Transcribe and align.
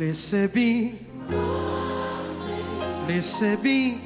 Laissez 0.00 0.48
be. 0.48 0.94
Laissez 3.06 3.56
be. 3.58 3.98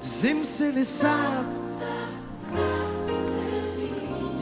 Zimse 0.00 0.70
le 0.72 0.84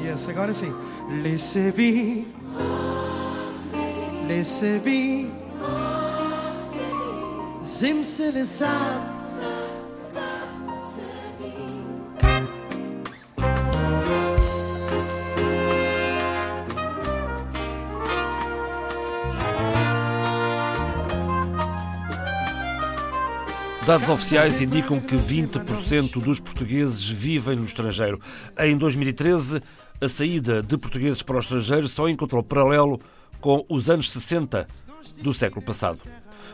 Yes, 0.03 0.29
agora 0.29 0.53
sim. 0.53 0.75
Laissez 1.23 1.73
be. 1.73 2.27
Laissez 4.29 4.79
be. 4.81 5.31
Zimse 7.65 8.31
le 8.31 8.45
Dados 23.87 24.09
oficiais 24.09 24.63
indicam 24.63 24.99
que 24.99 25.15
20% 25.15 26.19
dos 26.23 26.41
portugueses 26.41 27.05
vivem 27.05 27.57
no 27.57 27.65
estrangeiro. 27.65 28.19
Em 28.59 28.79
2013, 28.79 29.61
a 30.01 30.09
saída 30.09 30.63
de 30.63 30.79
portugueses 30.79 31.21
para 31.21 31.37
o 31.37 31.39
estrangeiro 31.39 31.87
só 31.87 32.09
encontrou 32.09 32.43
paralelo 32.43 32.99
com 33.43 33.63
os 33.69 33.91
anos 33.91 34.11
60 34.11 34.67
do 35.21 35.35
século 35.35 35.61
passado. 35.61 36.01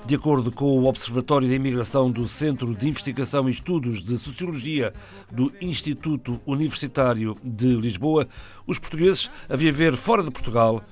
De 0.05 0.17
acordo 0.17 0.51
com 0.51 0.65
o 0.65 0.87
Observatório 0.87 1.47
de 1.47 1.55
Imigração 1.55 2.11
do 2.11 2.27
Centro 2.27 2.75
de 2.75 2.89
Investigação 2.89 3.49
e 3.49 3.53
Estudos 3.53 4.03
de 4.03 4.19
Sociologia 4.19 4.93
do 5.31 5.53
Instituto 5.61 6.41
Universitário 6.45 7.37
de 7.45 7.77
Lisboa, 7.77 8.27
os 8.67 8.79
portugueses 8.81 9.31
a 9.49 9.55
viver 9.55 9.95
fora 9.95 10.25
de 10.25 10.33
Portugal 10.33 10.83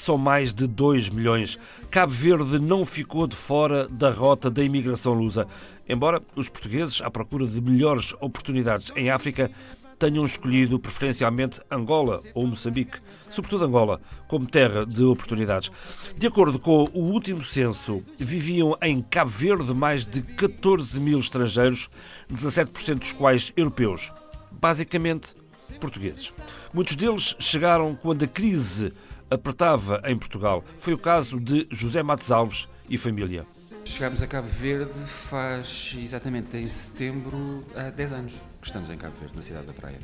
são 0.00 0.18
mais 0.18 0.52
de 0.52 0.66
2 0.66 1.10
milhões. 1.10 1.58
Cabo 1.90 2.12
Verde 2.12 2.58
não 2.58 2.84
ficou 2.84 3.26
de 3.26 3.36
fora 3.36 3.88
da 3.88 4.10
rota 4.10 4.50
da 4.50 4.62
imigração 4.62 5.14
lusa. 5.14 5.46
Embora 5.88 6.22
os 6.36 6.48
portugueses, 6.48 7.00
à 7.00 7.10
procura 7.10 7.46
de 7.46 7.60
melhores 7.60 8.14
oportunidades 8.20 8.92
em 8.94 9.10
África, 9.10 9.50
tenham 9.98 10.24
escolhido 10.24 10.78
preferencialmente 10.78 11.60
Angola 11.70 12.22
ou 12.34 12.46
Moçambique, 12.46 12.98
sobretudo 13.30 13.64
Angola, 13.64 14.00
como 14.28 14.46
terra 14.46 14.86
de 14.86 15.02
oportunidades. 15.02 15.70
De 16.16 16.26
acordo 16.26 16.58
com 16.58 16.88
o 16.92 17.00
último 17.00 17.44
censo, 17.44 18.02
viviam 18.16 18.76
em 18.80 19.02
Cabo 19.02 19.30
Verde 19.30 19.74
mais 19.74 20.06
de 20.06 20.22
14 20.22 21.00
mil 21.00 21.18
estrangeiros, 21.18 21.90
17% 22.32 22.98
dos 22.98 23.12
quais 23.12 23.52
europeus, 23.56 24.12
basicamente 24.52 25.34
portugueses. 25.80 26.32
Muitos 26.72 26.96
deles 26.96 27.34
chegaram 27.38 27.94
quando 27.94 28.24
a 28.24 28.28
crise 28.28 28.92
apertava 29.30 30.00
em 30.04 30.16
Portugal. 30.16 30.64
Foi 30.76 30.92
o 30.92 30.98
caso 30.98 31.40
de 31.40 31.66
José 31.70 32.02
Matos 32.02 32.30
Alves 32.30 32.68
e 32.88 32.96
família. 32.96 33.46
Chegámos 33.84 34.22
a 34.22 34.26
Cabo 34.26 34.48
Verde 34.48 34.92
faz 35.06 35.94
exatamente 35.98 36.56
em 36.56 36.68
setembro 36.68 37.64
há 37.74 37.90
10 37.90 38.12
anos 38.12 38.34
que 38.60 38.66
estamos 38.66 38.90
em 38.90 38.96
Cabo 38.96 39.14
Verde, 39.18 39.36
na 39.36 39.42
cidade 39.42 39.66
da 39.66 39.72
Praia. 39.72 39.98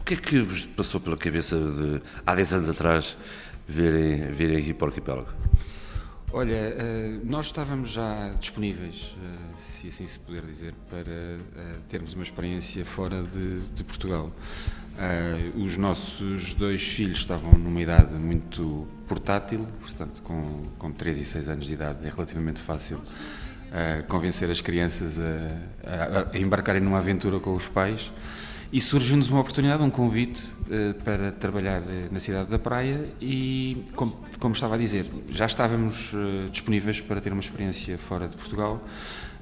O 0.00 0.04
que 0.04 0.14
é 0.14 0.16
que 0.16 0.40
vos 0.40 0.66
passou 0.66 1.00
pela 1.00 1.16
cabeça 1.16 1.56
de, 1.56 2.02
há 2.26 2.34
10 2.34 2.54
anos 2.54 2.68
atrás, 2.68 3.16
virem, 3.68 4.32
virem 4.32 4.58
aqui 4.58 4.74
para 4.74 4.86
o 4.86 4.88
arquipélago? 4.88 5.28
Olha, 6.32 6.54
eh, 6.54 7.18
nós 7.24 7.46
estávamos 7.46 7.90
já 7.90 8.30
disponíveis, 8.38 9.16
eh, 9.20 9.58
se 9.58 9.88
assim 9.88 10.06
se 10.06 10.16
puder 10.16 10.42
dizer, 10.42 10.72
para 10.88 11.00
eh, 11.00 11.38
termos 11.88 12.14
uma 12.14 12.22
experiência 12.22 12.84
fora 12.84 13.22
de, 13.24 13.60
de 13.74 13.82
Portugal. 13.82 14.30
Os 15.56 15.76
nossos 15.76 16.52
dois 16.54 16.82
filhos 16.82 17.18
estavam 17.18 17.52
numa 17.52 17.80
idade 17.80 18.14
muito 18.14 18.86
portátil, 19.08 19.66
portanto, 19.80 20.20
com, 20.22 20.62
com 20.78 20.92
3 20.92 21.18
e 21.18 21.24
6 21.24 21.48
anos 21.48 21.66
de 21.66 21.72
idade, 21.72 22.06
é 22.06 22.10
relativamente 22.10 22.60
fácil 22.60 23.00
convencer 24.08 24.50
as 24.50 24.60
crianças 24.60 25.18
a, 25.18 26.34
a, 26.34 26.38
embarcarem 26.38 26.82
numa 26.82 26.98
aventura 26.98 27.40
com 27.40 27.54
os 27.54 27.66
pais. 27.66 28.12
E 28.72 28.80
surgiu-nos 28.80 29.28
uma 29.28 29.40
oportunidade, 29.40 29.82
um 29.82 29.90
convite 29.90 30.40
uh, 30.42 30.94
para 31.02 31.32
trabalhar 31.32 31.80
uh, 31.80 31.84
na 32.12 32.20
cidade 32.20 32.48
da 32.48 32.58
Praia 32.58 33.04
e, 33.20 33.84
como, 33.96 34.16
como 34.38 34.54
estava 34.54 34.76
a 34.76 34.78
dizer, 34.78 35.06
já 35.28 35.46
estávamos 35.46 36.12
uh, 36.12 36.48
disponíveis 36.52 37.00
para 37.00 37.20
ter 37.20 37.32
uma 37.32 37.40
experiência 37.40 37.98
fora 37.98 38.28
de 38.28 38.36
Portugal 38.36 38.80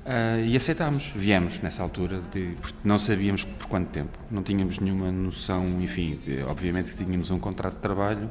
Uh, 0.04 0.40
e 0.46 0.56
aceitámos, 0.56 1.12
viemos 1.14 1.60
nessa 1.60 1.82
altura, 1.82 2.22
de, 2.32 2.54
não 2.82 2.98
sabíamos 2.98 3.44
por 3.44 3.66
quanto 3.66 3.90
tempo, 3.90 4.18
não 4.30 4.42
tínhamos 4.42 4.78
nenhuma 4.78 5.12
noção, 5.12 5.66
enfim, 5.82 6.18
de, 6.24 6.42
obviamente 6.44 6.92
que 6.92 7.04
tínhamos 7.04 7.30
um 7.30 7.38
contrato 7.38 7.74
de 7.74 7.80
trabalho 7.80 8.30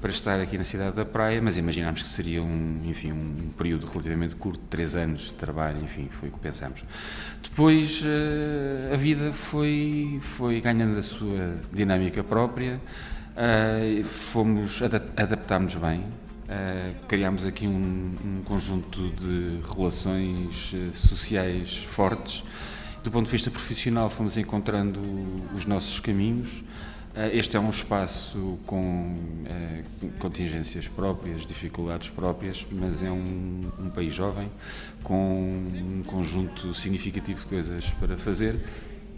para 0.00 0.10
estar 0.10 0.40
aqui 0.40 0.56
na 0.56 0.64
cidade 0.64 0.96
da 0.96 1.04
Praia, 1.04 1.42
mas 1.42 1.58
imaginámos 1.58 2.00
que 2.00 2.08
seria 2.08 2.42
um, 2.42 2.80
enfim, 2.86 3.12
um 3.12 3.50
período 3.58 3.86
relativamente 3.86 4.36
curto, 4.36 4.60
três 4.70 4.96
anos 4.96 5.26
de 5.26 5.34
trabalho, 5.34 5.84
enfim, 5.84 6.08
foi 6.10 6.30
o 6.30 6.32
que 6.32 6.38
pensámos. 6.38 6.82
Depois 7.42 8.00
uh, 8.00 8.94
a 8.94 8.96
vida 8.96 9.30
foi, 9.30 10.18
foi 10.22 10.62
ganhando 10.62 10.98
a 10.98 11.02
sua 11.02 11.58
dinâmica 11.70 12.24
própria, 12.24 12.80
uh, 13.36 14.02
fomos, 14.04 14.80
adaptámos 14.82 15.74
bem, 15.74 16.04
Uh, 16.48 16.94
criámos 17.06 17.44
aqui 17.44 17.66
um, 17.66 18.10
um, 18.24 18.42
conjunto 18.42 19.10
de 19.10 19.60
relações 19.70 20.72
uh, 20.72 20.96
sociais 20.96 21.76
fortes. 21.90 22.42
Do 23.04 23.10
ponto 23.10 23.26
de 23.26 23.32
vista 23.32 23.50
profissional, 23.50 24.08
fomos 24.08 24.38
encontrando 24.38 24.98
os 25.54 25.66
nossos 25.66 26.00
caminhos. 26.00 26.60
Uh, 27.14 27.28
este 27.34 27.54
é 27.54 27.60
um 27.60 27.68
espaço 27.68 28.58
com 28.64 29.14
contingências 30.18 30.88
próprias, 30.88 31.46
dificuldades 31.46 32.08
próprias, 32.08 32.64
mas 32.72 33.02
é 33.02 33.10
um, 33.10 33.70
um 33.78 33.90
país 33.90 34.14
jovem, 34.14 34.50
com 35.02 35.52
um 35.52 36.02
conjunto 36.04 36.72
significativo 36.72 37.40
de 37.40 37.46
coisas 37.46 37.90
para 38.00 38.16
fazer 38.16 38.56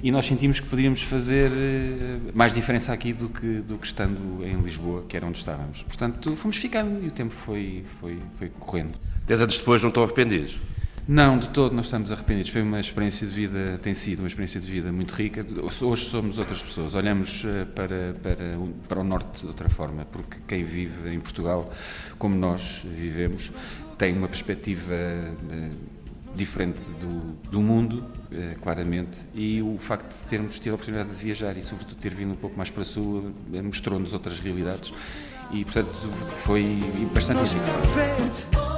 e 0.02 0.10
nós 0.10 0.26
sentimos 0.26 0.60
que 0.60 0.66
podíamos 0.66 1.02
fazer 1.02 1.50
eh, 1.52 2.32
mais 2.34 2.54
diferença 2.54 2.92
aqui 2.92 3.12
do 3.12 3.28
que, 3.28 3.60
do 3.60 3.76
que 3.76 3.86
estando 3.86 4.44
em 4.44 4.56
Lisboa, 4.56 5.04
que 5.08 5.16
era 5.16 5.26
onde 5.26 5.38
estávamos. 5.38 5.82
Portanto, 5.82 6.34
fomos 6.36 6.56
ficando 6.56 7.04
e 7.04 7.08
o 7.08 7.10
tempo 7.10 7.34
foi, 7.34 7.84
foi, 8.00 8.18
foi 8.38 8.48
correndo. 8.58 8.98
Dez 9.26 9.40
anos 9.40 9.58
depois 9.58 9.82
não 9.82 9.88
estão 9.88 10.02
arrependidos? 10.02 10.58
Não, 11.06 11.38
de 11.38 11.48
todo 11.48 11.74
não 11.74 11.82
estamos 11.82 12.12
arrependidos. 12.12 12.50
Foi 12.50 12.62
uma 12.62 12.80
experiência 12.80 13.26
de 13.26 13.32
vida, 13.34 13.78
tem 13.82 13.92
sido 13.92 14.20
uma 14.20 14.28
experiência 14.28 14.60
de 14.60 14.70
vida 14.70 14.92
muito 14.92 15.12
rica. 15.12 15.44
Hoje 15.82 16.04
somos 16.04 16.38
outras 16.38 16.62
pessoas, 16.62 16.94
olhamos 16.94 17.44
eh, 17.44 17.64
para, 17.66 18.14
para, 18.22 18.58
para 18.88 19.00
o 19.00 19.04
norte 19.04 19.40
de 19.40 19.46
outra 19.48 19.68
forma, 19.68 20.06
porque 20.10 20.38
quem 20.48 20.64
vive 20.64 21.14
em 21.14 21.20
Portugal, 21.20 21.70
como 22.18 22.34
nós 22.36 22.82
vivemos, 22.84 23.50
tem 23.98 24.16
uma 24.16 24.28
perspectiva 24.28 24.94
eh, 24.94 25.70
diferente 26.40 26.80
do, 26.98 27.50
do 27.50 27.60
mundo, 27.60 28.02
eh, 28.32 28.56
claramente, 28.62 29.18
e 29.34 29.60
o 29.60 29.76
facto 29.76 30.08
de 30.08 30.26
termos 30.26 30.58
tido 30.58 30.72
a 30.72 30.74
oportunidade 30.76 31.10
de 31.10 31.16
viajar 31.22 31.54
e, 31.54 31.62
sobretudo, 31.62 31.96
ter 31.96 32.14
vindo 32.14 32.32
um 32.32 32.36
pouco 32.36 32.56
mais 32.56 32.70
para 32.70 32.80
a 32.80 32.84
sul, 32.86 33.30
eh, 33.52 33.60
mostrou-nos 33.60 34.14
outras 34.14 34.40
realidades 34.40 34.90
e, 35.52 35.64
portanto, 35.64 35.90
foi 36.40 36.64
bastante 37.12 37.40
enriquecedor. 37.40 38.70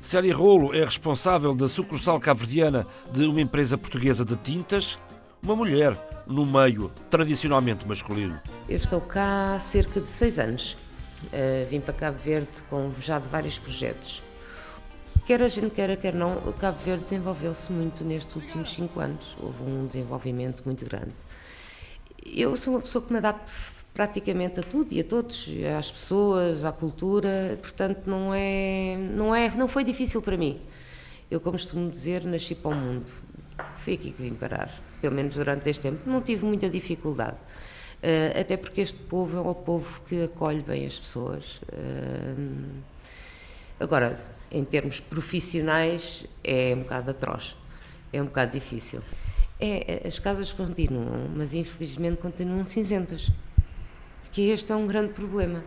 Célia 0.00 0.34
Rolo 0.34 0.74
é 0.74 0.82
responsável 0.82 1.54
da 1.54 1.68
sucursal 1.68 2.18
cabo-verdiana 2.18 2.86
de 3.12 3.26
uma 3.26 3.40
empresa 3.42 3.76
portuguesa 3.76 4.24
de 4.24 4.36
tintas, 4.36 4.98
uma 5.42 5.54
mulher 5.54 5.94
no 6.26 6.46
meio 6.46 6.90
tradicionalmente 7.10 7.86
masculino. 7.86 8.40
Eu 8.66 8.78
estou 8.78 9.00
cá 9.02 9.56
há 9.56 9.60
cerca 9.60 10.00
de 10.00 10.06
seis 10.06 10.38
anos 10.38 10.78
Uh, 11.32 11.66
vim 11.68 11.80
para 11.80 11.94
Cabo 11.94 12.18
Verde 12.18 12.48
com 12.68 12.92
já 13.00 13.18
de 13.18 13.28
vários 13.28 13.58
projetos. 13.58 14.22
Quer 15.26 15.42
a 15.42 15.48
gente 15.48 15.70
queira, 15.70 15.96
quer 15.96 16.14
não, 16.14 16.36
Cabo 16.60 16.78
Verde 16.84 17.04
desenvolveu-se 17.04 17.72
muito 17.72 18.04
nestes 18.04 18.36
últimos 18.36 18.72
cinco 18.74 19.00
anos. 19.00 19.34
Houve 19.40 19.62
um 19.62 19.86
desenvolvimento 19.86 20.62
muito 20.64 20.84
grande. 20.84 21.12
Eu 22.24 22.56
sou 22.56 22.74
uma 22.74 22.82
pessoa 22.82 23.04
que 23.04 23.12
me 23.12 23.18
adapto 23.18 23.52
praticamente 23.94 24.60
a 24.60 24.62
tudo 24.62 24.92
e 24.92 25.00
a 25.00 25.04
todos, 25.04 25.48
às 25.78 25.90
pessoas, 25.90 26.64
à 26.64 26.72
cultura, 26.72 27.58
portanto 27.62 28.06
não 28.08 28.34
é, 28.34 28.96
não 28.98 29.34
é, 29.34 29.50
não 29.50 29.68
foi 29.68 29.84
difícil 29.84 30.20
para 30.20 30.36
mim. 30.36 30.60
Eu, 31.30 31.40
como 31.40 31.56
costumo 31.56 31.90
dizer, 31.90 32.24
nasci 32.24 32.54
para 32.54 32.72
o 32.72 32.74
mundo. 32.74 33.10
Foi 33.78 33.94
aqui 33.94 34.10
que 34.10 34.22
vim 34.22 34.34
parar, 34.34 34.70
pelo 35.00 35.14
menos 35.14 35.36
durante 35.36 35.70
este 35.70 35.82
tempo. 35.82 36.08
Não 36.08 36.20
tive 36.20 36.44
muita 36.44 36.68
dificuldade. 36.68 37.36
Uh, 38.04 38.38
até 38.38 38.58
porque 38.58 38.82
este 38.82 38.98
povo 38.98 39.38
é 39.38 39.40
um 39.40 39.54
povo 39.54 40.02
que 40.06 40.24
acolhe 40.24 40.60
bem 40.60 40.84
as 40.84 40.98
pessoas. 40.98 41.62
Uh, 41.72 42.82
agora, 43.80 44.22
em 44.52 44.62
termos 44.62 45.00
profissionais, 45.00 46.26
é 46.44 46.74
um 46.76 46.80
bocado 46.80 47.12
atroz, 47.12 47.56
é 48.12 48.20
um 48.20 48.26
bocado 48.26 48.52
difícil. 48.52 49.00
É, 49.58 50.02
as 50.06 50.18
casas 50.18 50.52
continuam, 50.52 51.30
mas 51.34 51.54
infelizmente 51.54 52.18
continuam 52.20 52.62
cinzentas. 52.62 53.30
Que 54.30 54.50
este 54.50 54.70
é 54.70 54.76
um 54.76 54.86
grande 54.86 55.14
problema. 55.14 55.64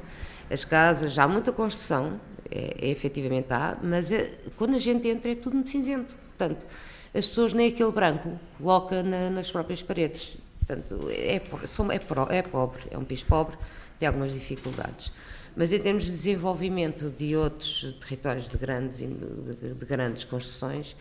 As 0.48 0.64
casas, 0.64 1.18
há 1.18 1.28
muita 1.28 1.52
construção, 1.52 2.22
é, 2.52 2.76
é 2.80 2.90
efetivamente 2.90 3.48
há, 3.52 3.80
mas 3.82 4.12
é, 4.12 4.32
quando 4.56 4.76
a 4.76 4.80
gente 4.80 5.08
entra 5.08 5.32
é 5.32 5.36
tudo 5.36 5.56
muito 5.56 5.72
cinzento. 5.72 6.16
Portanto, 6.38 6.68
as 7.16 7.28
pessoas 7.28 7.52
nem 7.52 7.70
aquele 7.70 7.92
branco 7.92 8.40
coloca 8.60 9.02
na, 9.02 9.32
nas 9.32 9.50
próprias 9.50 9.82
paredes 9.82 10.38
Portanto, 10.68 11.08
é, 11.10 11.36
é, 11.36 12.36
é 12.36 12.42
pobre, 12.42 12.84
é 12.92 12.98
um 12.98 13.06
país 13.06 13.24
pobre, 13.24 13.56
tem 13.98 14.06
algumas 14.06 14.34
dificuldades. 14.34 15.14
Mas 15.56 15.72
em 15.72 15.80
termos 15.80 16.04
de 16.04 16.12
desenvolvimento 16.12 17.10
de 17.10 17.36
outros 17.36 17.96
territórios 18.02 18.50
de 18.50 18.58
grandes, 18.58 18.98
de, 19.00 19.74
de 19.74 19.86
grandes 19.86 20.26
construções, 20.26 20.96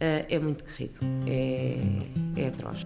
eh, 0.00 0.26
é 0.28 0.38
muito 0.38 0.64
querido, 0.64 0.98
é, 1.26 2.42
é 2.42 2.48
atroz. 2.48 2.84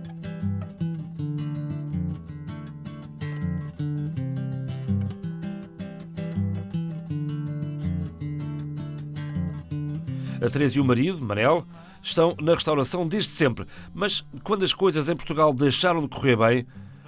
A 10.40 10.50
Teresa 10.50 10.78
e 10.78 10.80
o 10.80 10.84
marido, 10.84 11.20
Manel, 11.20 11.66
estão 12.02 12.36
na 12.40 12.54
restauração 12.54 13.06
desde 13.06 13.30
sempre. 13.30 13.66
Mas 13.94 14.24
quando 14.42 14.64
as 14.64 14.72
coisas 14.72 15.08
em 15.08 15.16
Portugal 15.16 15.52
deixaram 15.52 16.02
de 16.02 16.08
correr 16.08 16.36
bem, 16.36 16.66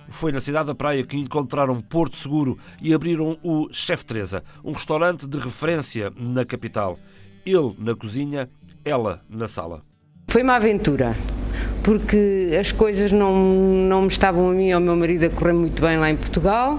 foi 0.08 0.32
na 0.32 0.40
cidade 0.40 0.66
da 0.66 0.74
Praia 0.74 1.04
que 1.04 1.16
encontraram 1.16 1.80
Porto 1.80 2.16
Seguro 2.16 2.58
e 2.82 2.92
abriram 2.92 3.38
o 3.42 3.68
Chef 3.72 4.04
Teresa, 4.04 4.42
um 4.64 4.72
restaurante 4.72 5.26
de 5.26 5.38
referência 5.38 6.12
na 6.16 6.44
capital. 6.44 6.98
Ele 7.46 7.74
na 7.78 7.94
cozinha, 7.94 8.50
ela 8.84 9.22
na 9.28 9.46
sala. 9.46 9.82
Foi 10.28 10.42
uma 10.42 10.56
aventura, 10.56 11.16
porque 11.82 12.56
as 12.58 12.72
coisas 12.72 13.12
não, 13.12 13.34
não 13.34 14.02
me 14.02 14.08
estavam 14.08 14.50
a 14.50 14.52
mim 14.52 14.68
e 14.68 14.72
ao 14.72 14.80
meu 14.80 14.96
marido 14.96 15.24
a 15.26 15.30
correr 15.30 15.52
muito 15.52 15.80
bem 15.80 15.96
lá 15.96 16.10
em 16.10 16.16
Portugal 16.16 16.78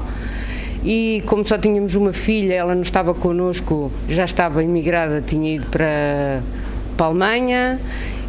e 0.83 1.21
como 1.27 1.47
só 1.47 1.57
tínhamos 1.59 1.93
uma 1.95 2.11
filha, 2.11 2.55
ela 2.55 2.73
não 2.73 2.81
estava 2.81 3.13
connosco, 3.13 3.91
já 4.09 4.25
estava 4.25 4.63
imigrada, 4.63 5.21
tinha 5.21 5.55
ido 5.55 5.67
para, 5.67 6.41
para 7.01 7.07
a 7.07 7.09
Alemanha 7.09 7.79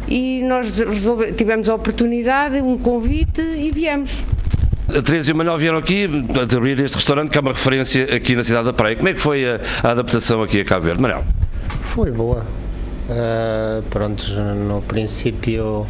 e 0.07 0.41
nós 0.41 0.79
resolve, 0.79 1.33
tivemos 1.33 1.69
a 1.69 1.75
oportunidade, 1.75 2.59
um 2.59 2.75
convite 2.75 3.39
e 3.39 3.69
viemos. 3.71 4.23
A 4.89 4.99
Teresa 4.99 5.29
e 5.29 5.33
o 5.33 5.35
Manuel 5.37 5.59
vieram 5.59 5.77
aqui 5.77 6.09
a 6.35 6.55
abrir 6.55 6.79
este 6.79 6.95
restaurante 6.95 7.29
que 7.29 7.37
é 7.37 7.41
uma 7.41 7.51
referência 7.51 8.03
aqui 8.15 8.35
na 8.35 8.43
cidade 8.43 8.65
da 8.65 8.73
Praia. 8.73 8.95
Como 8.95 9.07
é 9.09 9.13
que 9.13 9.19
foi 9.19 9.45
a, 9.47 9.61
a 9.83 9.91
adaptação 9.91 10.41
aqui 10.41 10.59
a 10.59 10.65
Cabo 10.65 10.85
Verde? 10.85 10.99
Manuel? 10.99 11.23
Foi 11.83 12.09
boa. 12.09 12.45
Uh, 13.09 13.83
pronto, 13.91 14.23
no 14.33 14.81
princípio 14.81 15.85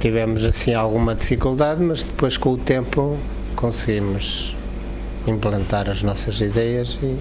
tivemos 0.00 0.44
assim 0.44 0.74
alguma 0.74 1.16
dificuldade, 1.16 1.82
mas 1.82 2.04
depois 2.04 2.36
com 2.36 2.52
o 2.52 2.56
tempo 2.56 3.18
conseguimos 3.56 4.54
implantar 5.26 5.90
as 5.90 6.04
nossas 6.04 6.40
ideias 6.40 6.98
e, 7.02 7.16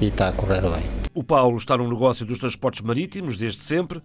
e 0.00 0.08
está 0.08 0.28
a 0.28 0.32
correr 0.32 0.62
bem. 0.62 0.91
O 1.14 1.22
Paulo 1.22 1.58
está 1.58 1.76
no 1.76 1.86
negócio 1.86 2.24
dos 2.24 2.38
transportes 2.38 2.80
marítimos 2.80 3.36
desde 3.36 3.60
sempre. 3.60 4.00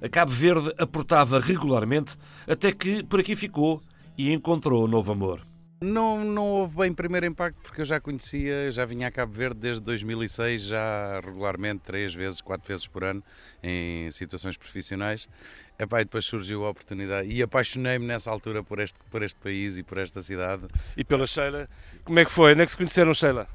A 0.00 0.08
Cabo 0.08 0.30
Verde 0.30 0.72
aportava 0.78 1.40
regularmente 1.40 2.16
até 2.46 2.70
que 2.70 3.02
por 3.02 3.18
aqui 3.18 3.34
ficou 3.34 3.82
e 4.16 4.32
encontrou 4.32 4.86
novo 4.86 5.10
amor. 5.10 5.42
Não, 5.80 6.24
não 6.24 6.46
houve 6.46 6.76
bem 6.76 6.92
primeiro 6.92 7.26
impacto 7.26 7.58
porque 7.60 7.80
eu 7.80 7.84
já 7.84 7.98
conhecia, 7.98 8.70
já 8.70 8.84
vinha 8.84 9.08
a 9.08 9.10
Cabo 9.10 9.32
Verde 9.32 9.58
desde 9.58 9.82
2006, 9.82 10.62
já 10.62 11.18
regularmente, 11.18 11.80
três 11.84 12.14
vezes, 12.14 12.40
quatro 12.40 12.68
vezes 12.68 12.86
por 12.86 13.02
ano, 13.02 13.24
em 13.60 14.08
situações 14.12 14.56
profissionais. 14.56 15.28
Epá, 15.76 16.00
e 16.00 16.04
depois 16.04 16.24
surgiu 16.24 16.64
a 16.64 16.70
oportunidade 16.70 17.28
e 17.28 17.42
apaixonei-me 17.42 18.06
nessa 18.06 18.30
altura 18.30 18.62
por 18.62 18.78
este, 18.78 18.96
por 19.10 19.20
este 19.20 19.40
país 19.40 19.76
e 19.76 19.82
por 19.82 19.98
esta 19.98 20.22
cidade. 20.22 20.68
E 20.96 21.02
pela 21.02 21.26
Sheila, 21.26 21.68
como 22.04 22.20
é 22.20 22.24
que 22.24 22.30
foi? 22.30 22.52
Onde 22.52 22.62
é 22.62 22.64
que 22.64 22.70
se 22.70 22.76
conheceram, 22.76 23.12
Sheila? 23.12 23.48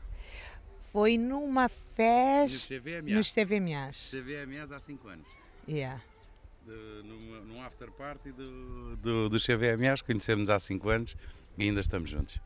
Foi 0.92 1.18
numa 1.18 1.70
festa 1.96 2.76
nos 3.04 3.32
CVMAs. 3.32 4.12
CVMAs 4.12 4.72
há 4.72 4.80
5 4.80 5.08
anos. 5.08 5.28
Yeah. 5.68 6.02
num, 6.66 7.46
num 7.46 7.62
after 7.64 7.92
party 7.92 8.32
do, 8.32 8.96
do, 8.98 9.30
do 9.30 9.38
CVMAs, 9.38 10.02
conhecemos 10.02 10.50
há 10.50 10.60
5 10.60 10.90
anos 10.90 11.16
e 11.58 11.64
ainda 11.64 11.82
estamos 11.82 12.10
juntos. 12.10 12.40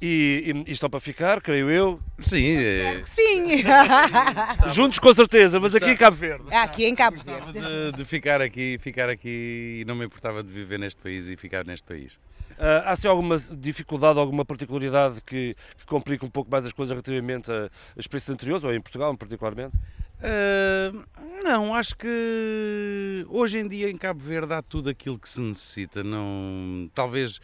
E, 0.00 0.64
e, 0.66 0.72
estão 0.72 0.90
para 0.90 0.98
ficar, 0.98 1.40
creio 1.40 1.70
eu. 1.70 2.00
Sim, 2.18 2.56
é... 2.56 3.04
sim. 3.04 3.62
Juntos 4.74 4.98
com 4.98 5.14
certeza, 5.14 5.60
mas 5.60 5.76
aqui 5.76 5.90
em 5.90 5.96
Cabo 5.96 6.16
Verde. 6.16 6.52
Aqui 6.52 6.86
em 6.86 6.94
Cabo 6.94 7.18
Verde. 7.18 7.52
De, 7.52 7.98
de, 7.98 8.04
ficar 8.04 8.40
aqui, 8.40 8.78
ficar 8.80 9.08
aqui 9.08 9.78
e 9.80 9.84
não 9.86 9.94
me 9.94 10.04
importava 10.04 10.42
de 10.42 10.50
viver 10.50 10.80
neste 10.80 11.00
país 11.00 11.28
e 11.28 11.36
ficar 11.36 11.64
neste 11.64 11.86
país. 11.86 12.18
Uh, 12.62 12.86
há 12.86 12.94
se 12.94 13.08
alguma 13.08 13.36
dificuldade, 13.36 14.20
alguma 14.20 14.44
particularidade 14.44 15.20
que, 15.26 15.56
que 15.76 15.84
complica 15.84 16.24
um 16.24 16.30
pouco 16.30 16.48
mais 16.48 16.64
as 16.64 16.72
coisas 16.72 16.92
relativamente 16.92 17.50
a, 17.50 17.64
a 17.64 17.98
experiências 17.98 18.32
anteriores, 18.32 18.62
ou 18.62 18.72
em 18.72 18.80
Portugal 18.80 19.16
particularmente? 19.16 19.76
Uh, 20.22 21.02
não, 21.42 21.74
acho 21.74 21.96
que 21.96 23.26
hoje 23.28 23.58
em 23.58 23.66
dia 23.66 23.90
em 23.90 23.96
Cabo 23.96 24.20
Verde 24.20 24.52
há 24.52 24.62
tudo 24.62 24.88
aquilo 24.88 25.18
que 25.18 25.28
se 25.28 25.40
necessita. 25.40 26.04
Não, 26.04 26.88
talvez 26.94 27.40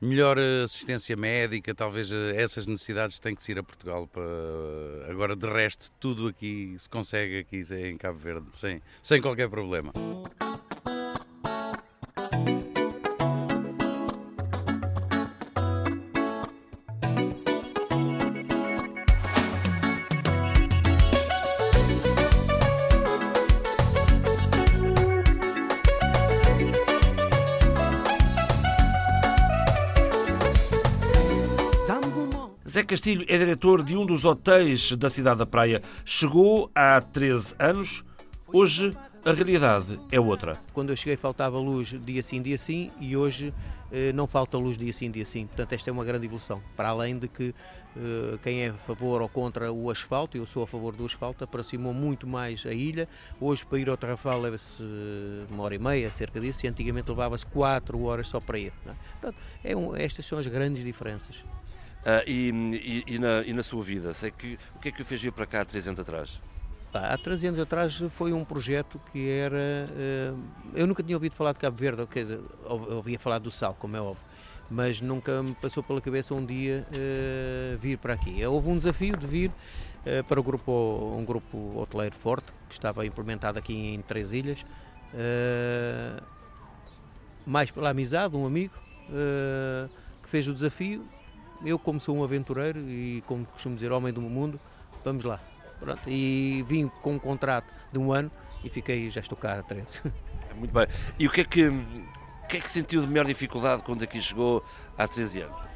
melhor 0.00 0.38
assistência 0.64 1.14
médica, 1.14 1.74
talvez 1.74 2.10
essas 2.10 2.66
necessidades 2.66 3.18
têm 3.18 3.34
que 3.34 3.44
se 3.44 3.52
ir 3.52 3.58
a 3.58 3.62
Portugal 3.62 4.06
para 4.06 5.10
agora 5.10 5.36
de 5.36 5.46
resto 5.46 5.90
tudo 6.00 6.28
aqui 6.28 6.74
se 6.78 6.88
consegue 6.88 7.40
aqui 7.40 7.66
em 7.74 7.98
Cabo 7.98 8.18
Verde 8.18 8.46
sem, 8.54 8.80
sem 9.02 9.20
qualquer 9.20 9.50
problema. 9.50 9.92
Castilho 32.88 33.26
é 33.28 33.36
diretor 33.36 33.82
de 33.82 33.94
um 33.94 34.06
dos 34.06 34.24
hotéis 34.24 34.92
da 34.92 35.10
cidade 35.10 35.40
da 35.40 35.44
Praia. 35.44 35.82
Chegou 36.06 36.70
há 36.74 36.98
13 36.98 37.54
anos. 37.58 38.02
Hoje 38.50 38.96
a 39.26 39.30
realidade 39.30 40.00
é 40.10 40.18
outra. 40.18 40.56
Quando 40.72 40.88
eu 40.88 40.96
cheguei 40.96 41.14
faltava 41.14 41.58
luz 41.58 41.94
dia 42.02 42.22
sim, 42.22 42.40
dia 42.40 42.56
sim 42.56 42.90
e 42.98 43.14
hoje 43.14 43.52
eh, 43.92 44.10
não 44.14 44.26
falta 44.26 44.56
luz 44.56 44.78
dia 44.78 44.90
sim, 44.94 45.10
dia 45.10 45.26
sim. 45.26 45.46
Portanto, 45.46 45.74
esta 45.74 45.90
é 45.90 45.92
uma 45.92 46.02
grande 46.02 46.24
evolução. 46.24 46.62
Para 46.74 46.88
além 46.88 47.18
de 47.18 47.28
que 47.28 47.54
eh, 47.94 48.38
quem 48.42 48.62
é 48.62 48.68
a 48.70 48.74
favor 48.74 49.20
ou 49.20 49.28
contra 49.28 49.70
o 49.70 49.90
asfalto, 49.90 50.38
eu 50.38 50.46
sou 50.46 50.62
a 50.62 50.66
favor 50.66 50.96
do 50.96 51.04
asfalto, 51.04 51.44
aproximou 51.44 51.92
muito 51.92 52.26
mais 52.26 52.64
a 52.64 52.72
ilha. 52.72 53.06
Hoje 53.38 53.66
para 53.66 53.78
ir 53.78 53.90
ao 53.90 53.98
Tarrafal 53.98 54.40
leva-se 54.40 54.82
uma 55.50 55.62
hora 55.62 55.74
e 55.74 55.78
meia, 55.78 56.08
cerca 56.08 56.40
disso, 56.40 56.64
e 56.64 56.70
antigamente 56.70 57.10
levava-se 57.10 57.44
quatro 57.44 58.02
horas 58.04 58.28
só 58.28 58.40
para 58.40 58.58
ir. 58.58 58.72
É? 58.86 58.92
Portanto, 59.20 59.36
é 59.62 59.76
um, 59.76 59.94
estas 59.94 60.24
são 60.24 60.38
as 60.38 60.46
grandes 60.46 60.82
diferenças. 60.82 61.44
Uh, 62.08 62.24
e, 62.26 63.04
e, 63.06 63.18
na, 63.18 63.42
e, 63.42 63.52
na, 63.52 63.62
sua 63.62 63.82
vida, 63.82 64.14
sei 64.14 64.30
que, 64.30 64.58
o 64.74 64.78
que 64.78 64.88
é 64.88 64.90
que 64.90 65.02
o 65.02 65.04
fez 65.04 65.20
vir 65.20 65.30
para 65.30 65.44
cá 65.44 65.60
há 65.60 65.64
três 65.66 65.86
anos 65.86 66.00
atrás? 66.00 66.40
há 66.94 67.18
três 67.18 67.44
anos 67.44 67.60
atrás 67.60 68.02
foi 68.12 68.32
um 68.32 68.42
projeto 68.46 68.98
que 69.12 69.28
era. 69.28 69.84
Uh, 69.90 70.42
eu 70.74 70.86
nunca 70.86 71.02
tinha 71.02 71.14
ouvido 71.14 71.34
falar 71.34 71.52
de 71.52 71.58
Cabo 71.58 71.76
Verde, 71.76 72.06
quer 72.06 72.22
dizer, 72.22 72.40
ouvia 72.64 73.18
falar 73.18 73.38
do 73.38 73.50
sal, 73.50 73.76
como 73.78 73.94
é 73.94 74.00
óbvio, 74.00 74.24
mas 74.70 75.02
nunca 75.02 75.42
me 75.42 75.54
passou 75.56 75.82
pela 75.82 76.00
cabeça 76.00 76.34
um 76.34 76.46
dia 76.46 76.86
uh, 76.88 77.76
vir 77.76 77.98
para 77.98 78.14
aqui. 78.14 78.42
Houve 78.42 78.70
um 78.70 78.78
desafio 78.78 79.14
de 79.14 79.26
vir 79.26 79.52
para 80.26 80.40
o 80.40 80.42
grupo, 80.42 81.14
um 81.14 81.22
grupo 81.26 81.78
hoteleiro 81.78 82.16
forte, 82.16 82.50
que 82.70 82.72
estava 82.72 83.04
implementado 83.04 83.58
aqui 83.58 83.74
em 83.74 84.00
Três 84.00 84.32
Ilhas, 84.32 84.64
mais 87.44 87.70
pela 87.70 87.90
amizade, 87.90 88.34
um 88.34 88.46
amigo 88.46 88.72
que 90.22 90.30
fez 90.30 90.48
o 90.48 90.54
desafio 90.54 91.04
eu 91.64 91.78
como 91.78 92.00
sou 92.00 92.16
um 92.16 92.24
aventureiro 92.24 92.78
e 92.80 93.22
como 93.26 93.44
costumo 93.46 93.74
dizer, 93.74 93.92
homem 93.92 94.12
do 94.12 94.20
mundo, 94.20 94.60
vamos 95.04 95.24
lá. 95.24 95.40
Pronto, 95.78 96.00
e 96.06 96.64
vim 96.66 96.88
com 97.02 97.14
um 97.14 97.18
contrato 97.18 97.72
de 97.92 97.98
um 97.98 98.12
ano 98.12 98.30
e 98.64 98.68
fiquei, 98.68 99.10
já 99.10 99.20
estou 99.20 99.38
cá 99.38 99.58
há 99.58 99.62
13. 99.62 100.02
Muito 100.56 100.72
bem. 100.72 100.86
E 101.18 101.26
o 101.26 101.30
que 101.30 101.42
é 101.42 101.44
que, 101.44 101.68
o 101.68 102.46
que, 102.48 102.56
é 102.56 102.60
que 102.60 102.70
sentiu 102.70 103.00
de 103.00 103.06
maior 103.06 103.26
dificuldade 103.26 103.82
quando 103.82 104.02
aqui 104.02 104.20
chegou 104.20 104.64
há 104.96 105.06
13 105.06 105.42
anos? 105.42 105.68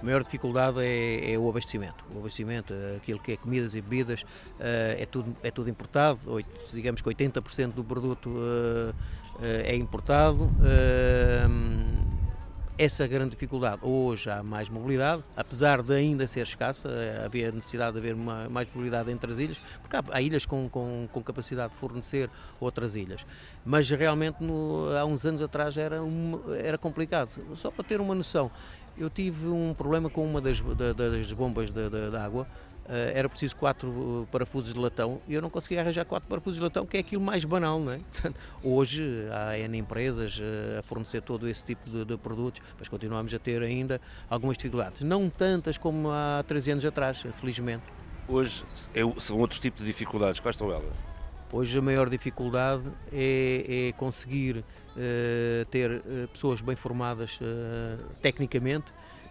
A 0.00 0.04
maior 0.04 0.22
dificuldade 0.22 0.80
é, 0.80 1.32
é, 1.32 1.38
o 1.38 1.48
abastecimento. 1.48 2.04
O 2.14 2.18
abastecimento, 2.18 2.74
aquilo 2.96 3.18
que 3.18 3.32
é 3.32 3.36
comidas 3.36 3.74
e 3.74 3.80
bebidas, 3.80 4.26
eh, 4.60 4.98
é 5.00 5.06
tudo, 5.06 5.34
é 5.42 5.50
tudo 5.50 5.70
importado. 5.70 6.20
Digamos 6.70 7.00
que 7.00 7.08
80% 7.08 7.72
do 7.72 7.82
produto 7.82 8.30
eh, 8.36 8.92
eh, 9.40 9.72
é 9.72 9.76
importado 9.76 10.50
essa 12.78 13.06
grande 13.06 13.30
dificuldade. 13.30 13.78
Hoje 13.82 14.28
há 14.30 14.42
mais 14.42 14.68
mobilidade, 14.68 15.22
apesar 15.36 15.82
de 15.82 15.94
ainda 15.94 16.26
ser 16.26 16.40
escassa, 16.42 16.88
eh, 16.88 17.22
havia 17.24 17.50
necessidade 17.50 17.92
de 17.94 17.98
haver 17.98 18.14
uma, 18.14 18.48
mais 18.50 18.68
mobilidade 18.74 19.10
entre 19.10 19.30
as 19.32 19.38
ilhas, 19.38 19.60
porque 19.80 19.96
há, 19.96 20.04
há 20.10 20.20
ilhas 20.20 20.44
com, 20.44 20.68
com, 20.68 21.08
com, 21.10 21.22
capacidade 21.22 21.72
de 21.72 21.78
fornecer 21.78 22.28
outras 22.60 22.94
ilhas. 22.94 23.24
Mas 23.64 23.88
realmente 23.88 24.42
no, 24.42 24.88
há 24.96 25.04
uns 25.06 25.24
anos 25.24 25.40
atrás 25.40 25.76
era, 25.76 26.02
um, 26.02 26.38
era 26.58 26.76
complicado. 26.76 27.30
Só 27.56 27.70
para 27.70 27.82
ter 27.84 28.00
uma 28.00 28.14
noção, 28.14 28.50
Eu 28.98 29.10
tive 29.10 29.46
um 29.46 29.74
problema 29.74 30.08
com 30.08 30.24
uma 30.24 30.40
das, 30.40 30.58
da- 30.58 30.94
das 30.94 31.30
bombas 31.32 31.70
de, 31.70 31.90
de- 31.90 32.10
de 32.10 32.16
água. 32.16 32.46
Eh, 32.88 33.12
era 33.16 33.28
preciso 33.28 33.56
quatro 33.56 34.22
eh, 34.24 34.28
parafusos 34.30 34.72
de 34.72 34.78
latão 34.78 35.20
e 35.26 35.34
eu 35.34 35.42
não 35.42 35.50
conseguia 35.50 35.80
arranjar 35.80 36.04
quatro 36.04 36.28
parafusos 36.28 36.58
de 36.58 36.62
latão, 36.62 36.86
que 36.86 36.96
é 36.96 37.00
aquilo 37.00 37.20
mais 37.22 37.44
banal, 37.44 37.80
não 37.80 37.92
é? 37.92 37.98
Portanto, 38.12 38.38
hoje 38.62 39.02
há 39.32 39.58
N 39.58 39.76
empresas 39.76 40.38
eh, 40.40 40.78
a 40.78 40.82
fornecer 40.82 41.20
todo 41.20 41.48
esse 41.48 41.64
tipo 41.64 41.88
de, 41.90 42.04
de 42.04 42.16
produtos, 42.16 42.62
mas 42.78 42.88
continuamos 42.88 43.34
a 43.34 43.38
ter 43.38 43.60
ainda 43.62 44.00
algumas 44.30 44.56
dificuldades. 44.56 45.02
Não 45.02 45.28
tantas 45.28 45.76
como 45.76 46.10
há 46.10 46.44
13 46.46 46.72
anos 46.72 46.84
atrás, 46.84 47.24
felizmente. 47.40 47.82
Hoje 48.28 48.64
é- 48.94 49.20
são 49.20 49.38
outros 49.38 49.58
tipos 49.58 49.80
de 49.80 49.86
dificuldades. 49.86 50.38
Quais 50.38 50.56
são 50.56 50.70
elas? 50.70 50.92
Hoje 51.52 51.78
a 51.78 51.82
maior 51.82 52.08
dificuldade 52.08 52.82
é, 53.12 53.88
é 53.88 53.92
conseguir 53.92 54.64
eh, 54.96 55.64
ter 55.70 56.02
pessoas 56.32 56.60
bem 56.60 56.76
formadas 56.76 57.38
eh, 57.40 57.96
tecnicamente. 58.20 58.86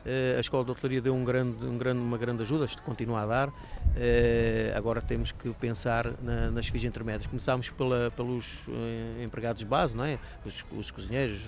Eh, 0.05 0.35
a 0.37 0.39
Escola 0.39 0.63
de 0.63 0.71
Hotelaria 0.71 1.01
deu 1.01 1.15
um 1.15 1.23
grande, 1.23 1.65
um 1.65 1.77
grande, 1.77 1.99
uma 1.99 2.17
grande 2.17 2.43
ajuda, 2.43 2.65
isto 2.65 2.81
continua 2.83 3.21
a 3.21 3.25
dar. 3.25 3.49
Eh, 3.95 4.71
agora 4.75 5.01
temos 5.01 5.31
que 5.31 5.49
pensar 5.53 6.11
na- 6.21 6.51
nas 6.51 6.67
FIs 6.67 6.83
intermédias. 6.83 7.25
Começámos 7.27 7.69
pela- 7.71 8.11
pelos 8.11 8.59
eh, 8.69 9.23
empregados 9.23 9.59
de 9.59 9.65
base, 9.65 9.95
não 9.97 10.03
é? 10.05 10.19
os, 10.45 10.63
os 10.77 10.91
cozinheiros, 10.91 11.47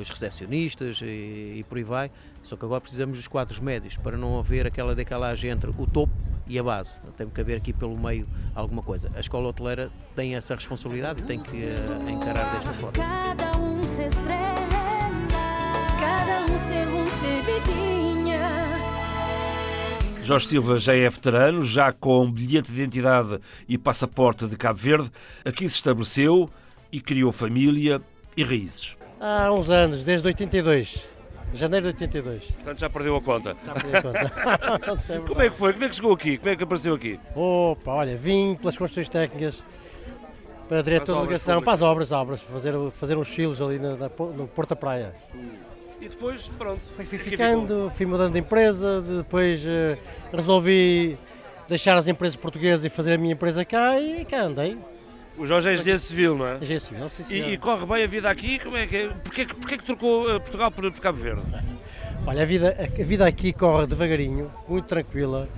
os 0.00 0.08
recepcionistas 0.08 1.00
e, 1.02 1.56
e 1.58 1.64
por 1.68 1.76
aí 1.76 1.84
vai. 1.84 2.10
Só 2.42 2.56
que 2.56 2.64
agora 2.64 2.80
precisamos 2.80 3.18
dos 3.18 3.28
quadros 3.28 3.58
médios 3.60 3.96
para 3.98 4.16
não 4.16 4.38
haver 4.38 4.66
aquela 4.66 4.94
decalagem 4.94 5.50
entre 5.50 5.70
o 5.70 5.86
topo 5.86 6.12
e 6.46 6.58
a 6.58 6.62
base. 6.62 7.00
Tem 7.18 7.28
que 7.28 7.40
haver 7.40 7.56
aqui 7.58 7.72
pelo 7.72 7.96
meio 7.98 8.26
alguma 8.54 8.82
coisa. 8.82 9.10
A 9.14 9.20
escola 9.20 9.48
hoteleira 9.48 9.90
tem 10.16 10.34
essa 10.36 10.54
responsabilidade 10.54 11.20
e 11.20 11.24
tem 11.24 11.38
que 11.40 11.56
encarar 12.10 12.50
desta 12.54 12.70
forma. 12.74 12.92
Cada 12.92 13.56
um 13.58 13.82
se 13.84 14.04
estrela, 14.06 15.03
Jorge 20.24 20.48
Silva 20.48 20.78
já 20.78 20.96
é 20.96 21.08
veterano, 21.10 21.62
já 21.62 21.92
com 21.92 22.30
bilhete 22.32 22.72
de 22.72 22.80
identidade 22.80 23.38
e 23.68 23.76
passaporte 23.76 24.46
de 24.46 24.56
Cabo 24.56 24.78
Verde. 24.78 25.10
Aqui 25.44 25.68
se 25.68 25.76
estabeleceu 25.76 26.48
e 26.90 26.98
criou 26.98 27.30
família 27.30 28.00
e 28.34 28.42
raízes. 28.42 28.96
Há 29.20 29.52
uns 29.52 29.68
anos, 29.68 30.02
desde 30.02 30.26
82. 30.26 31.06
Janeiro 31.52 31.92
de 31.92 32.04
82. 32.04 32.44
Portanto, 32.44 32.80
já 32.80 32.88
perdeu 32.88 33.16
a 33.16 33.20
conta. 33.20 33.54
Já 33.66 33.74
perdi 33.74 33.96
a 33.96 34.02
conta. 34.02 35.20
Como 35.28 35.42
é 35.42 35.50
que 35.50 35.56
foi? 35.58 35.72
Como 35.74 35.84
é 35.84 35.88
que 35.90 35.96
chegou 35.96 36.12
aqui? 36.14 36.38
Como 36.38 36.50
é 36.50 36.56
que 36.56 36.64
apareceu 36.64 36.94
aqui? 36.94 37.20
Opa, 37.34 37.92
olha, 37.92 38.16
vim 38.16 38.54
pelas 38.54 38.78
construções 38.78 39.10
técnicas 39.10 39.62
para 40.66 40.78
a 40.78 40.82
diretor 40.82 41.12
de 41.12 41.20
delegação, 41.20 41.56
públicas. 41.56 41.64
para 41.64 41.72
as 41.74 41.82
obras, 41.82 42.12
obras, 42.12 42.40
para 42.40 42.54
fazer, 42.54 42.90
fazer 42.92 43.18
uns 43.18 43.28
chilos 43.28 43.60
ali 43.60 43.78
na, 43.78 43.90
na, 43.94 44.08
no 44.08 44.48
Porto 44.48 44.70
da 44.70 44.76
Praia. 44.76 45.14
E 46.04 46.08
depois, 46.08 46.48
pronto. 46.58 46.82
Fui 46.96 47.04
aqui 47.04 47.16
ficando, 47.18 47.90
fui 47.96 48.04
mudando 48.04 48.34
de 48.34 48.38
empresa, 48.38 49.00
depois 49.00 49.64
eh, 49.66 49.96
resolvi 50.32 51.16
deixar 51.66 51.96
as 51.96 52.06
empresas 52.08 52.36
portuguesas 52.36 52.84
e 52.84 52.90
fazer 52.90 53.14
a 53.14 53.18
minha 53.18 53.32
empresa 53.32 53.64
cá 53.64 53.98
e 53.98 54.22
cá 54.24 54.42
andei. 54.42 54.76
O 55.38 55.46
Jorge 55.46 55.70
é 55.70 55.72
engenheiro 55.72 55.98
civil, 55.98 56.36
não 56.36 56.46
é? 56.46 56.56
Engenheiro 56.56 56.84
civil, 56.84 57.08
sim, 57.08 57.24
senhor. 57.24 57.48
E, 57.48 57.54
e 57.54 57.56
corre 57.56 57.86
bem 57.86 58.04
a 58.04 58.06
vida 58.06 58.28
aqui? 58.30 58.58
Como 58.58 58.76
é 58.76 58.86
que 58.86 58.96
é? 58.96 59.08
Porquê, 59.08 59.46
que- 59.46 59.54
porquê 59.54 59.78
que 59.78 59.84
trocou 59.84 60.30
eh, 60.30 60.38
Portugal 60.38 60.70
por, 60.70 60.92
por 60.92 61.00
Cabo 61.00 61.18
Verde? 61.18 61.42
Olha, 62.26 62.42
a 62.42 62.46
vida, 62.46 62.76
a 62.78 63.02
vida 63.04 63.26
aqui 63.26 63.52
corre 63.54 63.86
devagarinho, 63.86 64.50
muito 64.68 64.84
tranquila, 64.86 65.48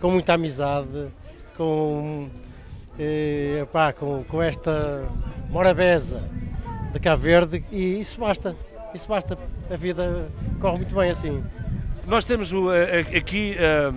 com 0.00 0.10
muita 0.10 0.34
amizade, 0.34 1.06
com, 1.56 2.28
eh, 2.98 3.64
com, 3.98 4.24
com 4.24 4.42
esta 4.42 5.04
morabeza 5.50 6.20
de 6.92 6.98
Cabo 6.98 7.22
Verde 7.22 7.64
e 7.70 8.00
isso 8.00 8.18
basta. 8.18 8.56
Isso 8.94 9.08
basta. 9.08 9.36
A 9.70 9.76
vida 9.76 10.28
corre 10.60 10.76
muito 10.76 10.94
bem 10.94 11.10
assim. 11.10 11.42
Nós 12.06 12.24
temos 12.24 12.52
eh, 12.52 13.06
eh, 13.12 13.18
aqui 13.18 13.56
eh, 13.58 13.90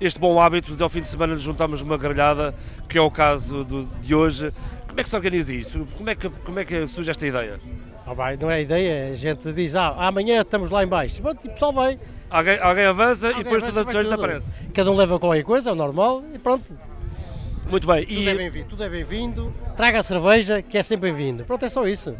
este 0.00 0.18
bom 0.18 0.40
hábito 0.40 0.76
de 0.76 0.82
ao 0.82 0.88
fim 0.88 1.00
de 1.00 1.08
semana 1.08 1.34
nos 1.34 1.42
juntarmos 1.42 1.82
uma 1.82 1.98
grelhada, 1.98 2.54
que 2.88 2.96
é 2.96 3.00
o 3.00 3.10
caso 3.10 3.66
de 4.00 4.14
hoje. 4.14 4.52
Como 4.86 4.98
é 5.00 5.02
que 5.02 5.08
se 5.08 5.16
organiza 5.16 5.52
isso? 5.52 5.86
Como 5.96 6.08
é 6.08 6.14
que, 6.14 6.30
como 6.30 6.58
é 6.58 6.64
que 6.64 6.86
surge 6.86 7.10
esta 7.10 7.26
ideia? 7.26 7.58
Ah, 8.06 8.14
vai, 8.14 8.36
não 8.36 8.50
é 8.50 8.62
ideia, 8.62 9.12
a 9.12 9.14
gente 9.14 9.52
diz, 9.52 9.74
ah, 9.74 9.94
amanhã 9.98 10.40
estamos 10.40 10.70
lá 10.70 10.82
em 10.82 10.86
baixo. 10.86 11.20
Pronto, 11.20 11.40
e 11.44 11.48
o 11.48 11.52
pessoal 11.52 11.72
vai. 11.72 11.98
Alguém, 12.30 12.58
alguém 12.58 12.84
avança 12.86 13.26
e 13.26 13.28
Alguém 13.28 13.44
depois 13.44 13.62
vai, 13.62 13.70
tudo, 13.72 13.84
vai 13.84 13.94
tudo 13.94 14.04
tudo. 14.10 14.14
aparece. 14.24 14.54
Cada 14.72 14.90
um 14.90 14.96
leva 14.96 15.18
qualquer 15.18 15.42
coisa, 15.42 15.68
é 15.70 15.72
o 15.72 15.76
normal, 15.76 16.22
e 16.32 16.38
pronto. 16.38 16.72
Muito 17.68 17.86
bem. 17.86 18.06
Tudo 18.06 18.12
E 18.18 18.28
é 18.28 18.34
bem-vindo, 18.34 18.66
tudo 18.68 18.84
é 18.84 18.88
bem-vindo. 18.88 19.54
Traga 19.76 19.98
a 19.98 20.02
cerveja, 20.02 20.62
que 20.62 20.78
é 20.78 20.82
sempre 20.82 21.12
bem-vindo. 21.12 21.44
Pronto, 21.44 21.64
é 21.64 21.68
só 21.68 21.86
isso. 21.86 22.16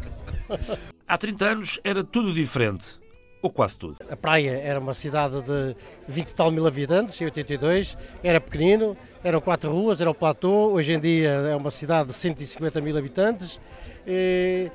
Há 1.07 1.17
30 1.17 1.45
anos 1.45 1.79
era 1.83 2.03
tudo 2.03 2.33
diferente. 2.33 2.99
Ou 3.41 3.49
quase 3.49 3.77
tudo. 3.77 3.95
A 4.09 4.17
praia 4.17 4.51
era 4.51 4.79
uma 4.79 4.93
cidade 4.93 5.41
de 5.41 5.75
20 6.09 6.29
e 6.29 6.35
tal 6.35 6.51
mil 6.51 6.67
habitantes, 6.67 7.19
em 7.21 7.25
82, 7.25 7.97
era 8.21 8.41
pequenino, 8.41 8.97
eram 9.23 9.39
quatro 9.39 9.71
ruas, 9.71 10.01
era 10.01 10.11
o 10.11 10.13
platô, 10.13 10.73
hoje 10.73 10.93
em 10.93 10.99
dia 10.99 11.29
é 11.29 11.55
uma 11.55 11.71
cidade 11.71 12.09
de 12.09 12.15
150 12.15 12.81
mil 12.81 12.97
habitantes. 12.97 13.59
E, 14.05 14.69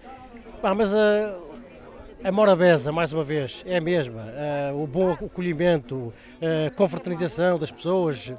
mas 0.62 0.94
a, 0.94 1.36
a 2.22 2.32
Morabeza, 2.32 2.90
mais 2.90 3.12
uma 3.12 3.22
vez, 3.22 3.62
é 3.66 3.76
a 3.76 3.80
mesma. 3.82 4.24
O 4.74 4.86
bom 4.86 5.12
acolhimento, 5.12 6.10
a 6.40 6.70
confraternização 6.70 7.58
das 7.58 7.70
pessoas, 7.70 8.32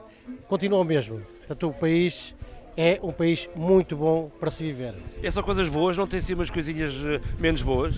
continua 0.48 0.80
o 0.80 0.84
mesmo. 0.84 1.22
Portanto, 1.38 1.68
o 1.68 1.74
país 1.74 2.35
é 2.78 3.00
um 3.02 3.12
país 3.12 3.50
muito 3.56 3.96
bom 3.96 4.30
para 4.40 4.52
se 4.52 4.64
viver. 4.64 4.96
É 5.24 5.32
só 5.32 5.42
coisas 5.42 5.70
boas, 5.70 5.98
não 5.98 6.08
tem 6.08 6.20
sim 6.20 6.34
umas 6.34 6.50
coisinhas 6.50 6.94
eh, 7.06 7.22
menos 7.40 7.62
boas? 7.62 7.96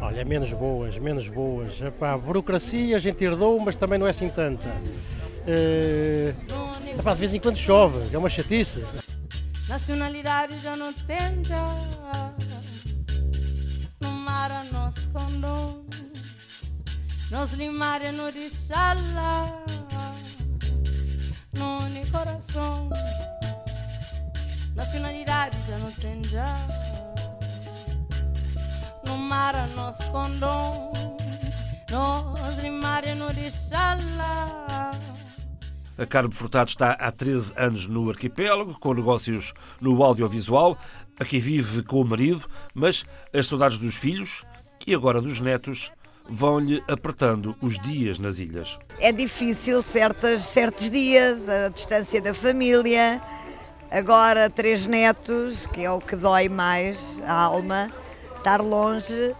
Olha, 0.00 0.24
menos 0.24 0.52
boas, 0.52 0.98
menos 0.98 1.28
boas. 1.28 1.80
Epá, 1.80 2.12
a 2.12 2.18
burocracia 2.18 2.96
a 2.96 2.98
gente 2.98 3.24
herdou, 3.24 3.58
mas 3.60 3.76
também 3.76 3.98
não 3.98 4.06
é 4.06 4.10
assim 4.10 4.28
tanta. 4.28 4.66
Eh, 5.46 6.34
epá, 6.98 7.14
de 7.14 7.20
vez 7.20 7.32
em 7.34 7.40
quando 7.40 7.56
chove, 7.56 8.14
é 8.14 8.18
uma 8.18 8.28
chatice. 8.28 8.84
Nacionalidade 9.68 10.58
já 10.58 10.76
não 10.76 10.92
tem 10.92 11.44
já. 11.44 11.64
No 14.00 14.12
mar 14.12 14.50
a 14.50 14.64
nosso 14.64 15.08
condom. 15.10 15.84
Nos 17.30 17.52
limares 17.54 18.12
no 18.12 18.30
de 18.30 18.48
xalá. 18.50 19.64
No 21.58 21.76
coração. 22.16 22.88
Nacionalidade 24.76 25.56
já 25.66 25.78
não 25.78 25.90
tem 25.90 26.22
já. 26.24 26.44
No 29.06 29.16
mar 29.16 29.54
a 29.54 29.66
nosso 29.68 30.12
condom. 30.12 30.92
Nos 31.90 32.58
limares 32.58 33.18
no 33.18 33.32
de 33.32 33.50
xalá. 33.50 34.90
A 35.98 36.04
Carmo 36.04 36.30
Furtado 36.30 36.68
está 36.68 36.90
há 36.90 37.10
13 37.10 37.54
anos 37.56 37.88
no 37.88 38.10
arquipélago, 38.10 38.78
com 38.78 38.92
negócios 38.92 39.54
no 39.80 40.02
audiovisual. 40.02 40.76
Aqui 41.18 41.40
vive 41.40 41.82
com 41.82 42.02
o 42.02 42.04
marido, 42.04 42.44
mas 42.74 43.06
as 43.32 43.46
saudades 43.46 43.78
dos 43.78 43.96
filhos 43.96 44.44
e 44.86 44.94
agora 44.94 45.22
dos 45.22 45.40
netos 45.40 45.90
vão-lhe 46.28 46.82
apertando 46.86 47.56
os 47.62 47.78
dias 47.78 48.18
nas 48.18 48.38
ilhas. 48.38 48.78
É 48.98 49.10
difícil 49.10 49.82
certas, 49.82 50.44
certos 50.44 50.90
dias, 50.90 51.48
a 51.48 51.70
distância 51.70 52.20
da 52.20 52.34
família. 52.34 53.22
Agora, 53.90 54.50
três 54.50 54.86
netos, 54.86 55.66
que 55.66 55.84
é 55.84 55.90
o 55.90 56.00
que 56.00 56.16
dói 56.16 56.48
mais 56.48 56.98
a 57.26 57.32
alma, 57.32 57.90
estar 58.36 58.60
longe. 58.60 59.34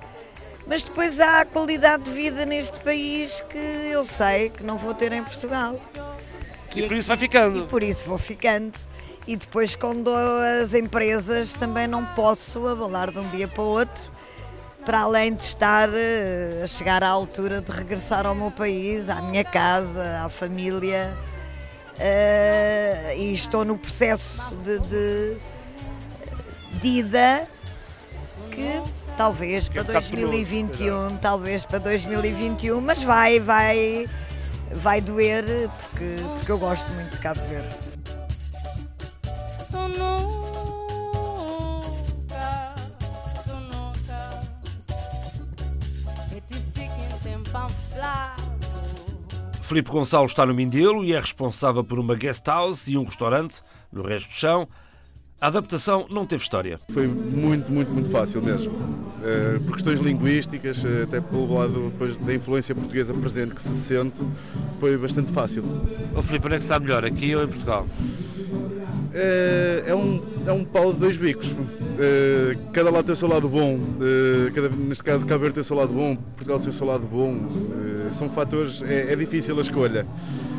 Mas 0.66 0.82
depois 0.82 1.20
há 1.20 1.40
a 1.40 1.44
qualidade 1.44 2.04
de 2.04 2.10
vida 2.10 2.44
neste 2.44 2.78
país 2.80 3.40
que 3.48 3.58
eu 3.58 4.04
sei 4.04 4.50
que 4.50 4.64
não 4.64 4.78
vou 4.78 4.94
ter 4.94 5.12
em 5.12 5.22
Portugal. 5.22 5.80
E 6.74 6.82
por 6.82 6.96
isso 6.96 7.08
vai 7.08 7.16
ficando. 7.16 7.58
E 7.60 7.66
por 7.66 7.82
isso 7.82 8.08
vou 8.08 8.18
ficando. 8.18 8.78
E 9.26 9.36
depois, 9.36 9.74
com 9.74 10.02
dou 10.02 10.14
as 10.62 10.72
empresas, 10.72 11.52
também 11.52 11.88
não 11.88 12.04
posso 12.04 12.66
abalar 12.68 13.10
de 13.10 13.18
um 13.18 13.28
dia 13.30 13.48
para 13.48 13.62
o 13.62 13.66
outro, 13.66 14.02
para 14.84 15.00
além 15.00 15.34
de 15.34 15.42
estar 15.42 15.88
eh, 15.92 16.62
a 16.62 16.66
chegar 16.68 17.02
à 17.02 17.08
altura 17.08 17.60
de 17.60 17.72
regressar 17.72 18.24
ao 18.24 18.36
meu 18.36 18.52
país, 18.52 19.08
à 19.08 19.20
minha 19.20 19.42
casa, 19.42 20.22
à 20.24 20.28
família. 20.28 21.12
Eh, 21.98 23.14
e 23.16 23.32
estou 23.32 23.64
no 23.64 23.78
processo 23.78 24.38
de, 24.64 24.78
de, 24.80 25.36
de 26.80 26.88
ida 26.88 27.48
que 28.50 28.82
talvez 29.16 29.68
Que 29.68 29.78
é 29.78 29.82
para 29.82 29.92
um 29.92 29.94
bocado 29.94 30.10
penoso, 30.10 30.32
2021, 30.32 31.16
talvez 31.18 31.64
para 31.64 31.78
2021, 31.78 32.80
mas 32.80 33.02
vai, 33.02 33.40
vai, 33.40 34.06
vai 34.72 35.00
doer 35.00 35.44
porque, 35.80 36.16
porque 36.34 36.52
eu 36.52 36.58
gosto 36.58 36.88
muito 36.92 37.16
de 37.16 37.22
Cabo 37.22 37.40
Verde. 37.46 37.95
Filipe 49.66 49.90
Gonçalves 49.90 50.30
está 50.30 50.46
no 50.46 50.54
Mindelo 50.54 51.04
e 51.04 51.12
é 51.12 51.18
responsável 51.18 51.82
por 51.82 51.98
uma 51.98 52.14
guest 52.14 52.46
house 52.46 52.86
e 52.86 52.96
um 52.96 53.02
restaurante 53.02 53.62
no 53.90 54.04
resto 54.04 54.28
do 54.28 54.34
chão. 54.34 54.68
A 55.38 55.48
adaptação 55.48 56.06
não 56.10 56.24
teve 56.24 56.42
história. 56.42 56.78
Foi 56.88 57.06
muito, 57.06 57.70
muito, 57.70 57.90
muito 57.90 58.08
fácil 58.08 58.40
mesmo. 58.40 58.72
Uh, 58.72 59.60
por 59.64 59.74
questões 59.74 60.00
linguísticas, 60.00 60.82
uh, 60.82 61.02
até 61.02 61.20
pelo 61.20 61.52
lado 61.52 61.90
depois, 61.90 62.16
da 62.16 62.34
influência 62.34 62.74
portuguesa 62.74 63.12
presente 63.12 63.54
que 63.54 63.62
se 63.62 63.76
sente, 63.76 64.22
foi 64.80 64.96
bastante 64.96 65.30
fácil. 65.32 65.62
O 66.16 66.22
Filipe, 66.22 66.46
onde 66.46 66.56
é 66.56 66.58
que 66.58 66.64
sabe 66.64 66.86
melhor, 66.86 67.04
aqui 67.04 67.36
ou 67.36 67.44
em 67.44 67.48
Portugal? 67.48 67.86
Uh, 69.12 69.86
é, 69.86 69.94
um, 69.94 70.22
é 70.46 70.52
um 70.52 70.64
pau 70.64 70.94
de 70.94 71.00
dois 71.00 71.18
bicos. 71.18 71.48
cada 72.72 72.90
lado 72.90 73.04
tem 73.04 73.12
o 73.12 73.16
seu 73.16 73.28
lado 73.28 73.46
bom. 73.46 73.78
cada, 74.54 74.70
neste 74.70 75.04
caso, 75.04 75.26
Cabo 75.26 75.40
Verde 75.40 75.56
tem 75.56 75.60
o 75.60 75.64
seu 75.64 75.76
lado 75.76 75.92
bom, 75.92 76.16
Portugal 76.16 76.60
tem 76.60 76.70
o 76.70 76.72
seu 76.72 76.86
lado 76.86 77.06
bom. 77.06 77.46
são 78.14 78.30
fatores, 78.30 78.82
é, 78.82 79.12
é 79.12 79.16
difícil 79.16 79.58
a 79.58 79.60
escolha. 79.60 80.06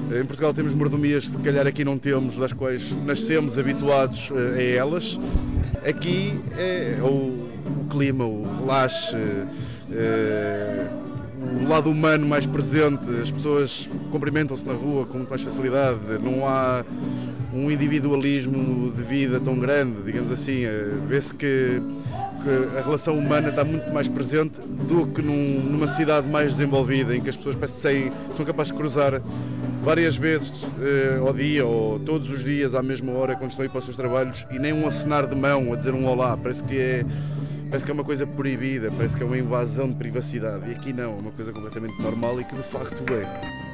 Em 0.09 0.25
Portugal 0.25 0.53
temos 0.53 0.73
mordomias 0.73 1.27
se 1.27 1.37
calhar 1.39 1.67
aqui 1.67 1.83
não 1.83 1.97
temos, 1.97 2.37
das 2.37 2.53
quais 2.53 2.91
nascemos 3.05 3.57
habituados 3.57 4.31
a 4.31 4.61
elas. 4.61 5.17
Aqui 5.85 6.33
é 6.57 6.97
o 7.01 7.47
o 7.69 7.89
clima, 7.89 8.25
o 8.25 8.45
relaxe, 8.59 9.15
eh, 9.91 10.87
o 11.61 11.67
lado 11.67 11.89
humano 11.89 12.25
mais 12.25 12.45
presente, 12.45 13.03
as 13.21 13.29
pessoas 13.29 13.89
cumprimentam-se 14.11 14.65
na 14.65 14.73
rua 14.73 15.05
com 15.05 15.17
muito 15.17 15.29
mais 15.29 15.41
facilidade, 15.41 15.99
não 16.21 16.47
há 16.47 16.83
um 17.53 17.71
individualismo 17.71 18.91
de 18.91 19.03
vida 19.03 19.39
tão 19.39 19.57
grande, 19.57 20.01
digamos 20.05 20.31
assim, 20.31 20.65
eh, 20.65 20.89
vê-se 21.07 21.33
que, 21.33 21.81
que, 22.43 22.77
a 22.77 22.81
relação 22.81 23.17
humana 23.17 23.49
está 23.49 23.63
muito 23.63 23.91
mais 23.93 24.07
presente 24.07 24.59
do 24.87 25.07
que 25.07 25.21
num, 25.21 25.61
numa 25.71 25.87
cidade 25.87 26.27
mais 26.27 26.51
desenvolvida, 26.51 27.15
em 27.15 27.21
que 27.21 27.29
as 27.29 27.35
pessoas 27.35 27.55
parecem, 27.55 28.11
são 28.35 28.45
capazes 28.45 28.71
de 28.71 28.77
cruzar 28.77 29.21
várias 29.87 30.17
vezes 30.17 30.51
eh, 30.81 31.17
ao 31.17 31.31
dia 31.31 31.65
ou 31.65 31.97
todos 31.97 32.29
os 32.29 32.43
dias 32.43 32.75
à 32.75 32.83
mesma 32.83 33.13
hora 33.13 33.37
quando 33.37 33.51
estão 33.51 33.63
a 33.63 33.67
ir 33.67 33.69
para 33.69 33.79
os 33.79 33.85
seus 33.85 33.95
trabalhos 33.95 34.45
e 34.51 34.59
nem 34.59 34.73
um 34.73 34.85
acenar 34.85 35.25
de 35.25 35.33
mão 35.33 35.71
a 35.71 35.77
dizer 35.77 35.93
um 35.93 36.05
olá, 36.05 36.35
parece 36.35 36.61
que 36.61 36.77
é 36.77 37.05
parece 37.69 37.85
que 37.85 37.91
é 37.91 37.93
uma 37.93 38.03
coisa 38.03 38.27
proibida, 38.27 38.91
parece 38.91 39.15
que 39.15 39.23
é 39.23 39.25
uma 39.25 39.37
invasão 39.37 39.87
de 39.87 39.95
privacidade. 39.95 40.69
E 40.69 40.75
aqui 40.75 40.91
não, 40.91 41.13
é 41.13 41.19
uma 41.21 41.31
coisa 41.31 41.53
completamente 41.53 42.01
normal 42.01 42.41
e 42.41 42.43
que 42.43 42.53
de 42.53 42.63
facto 42.63 43.01
é. 43.13 43.66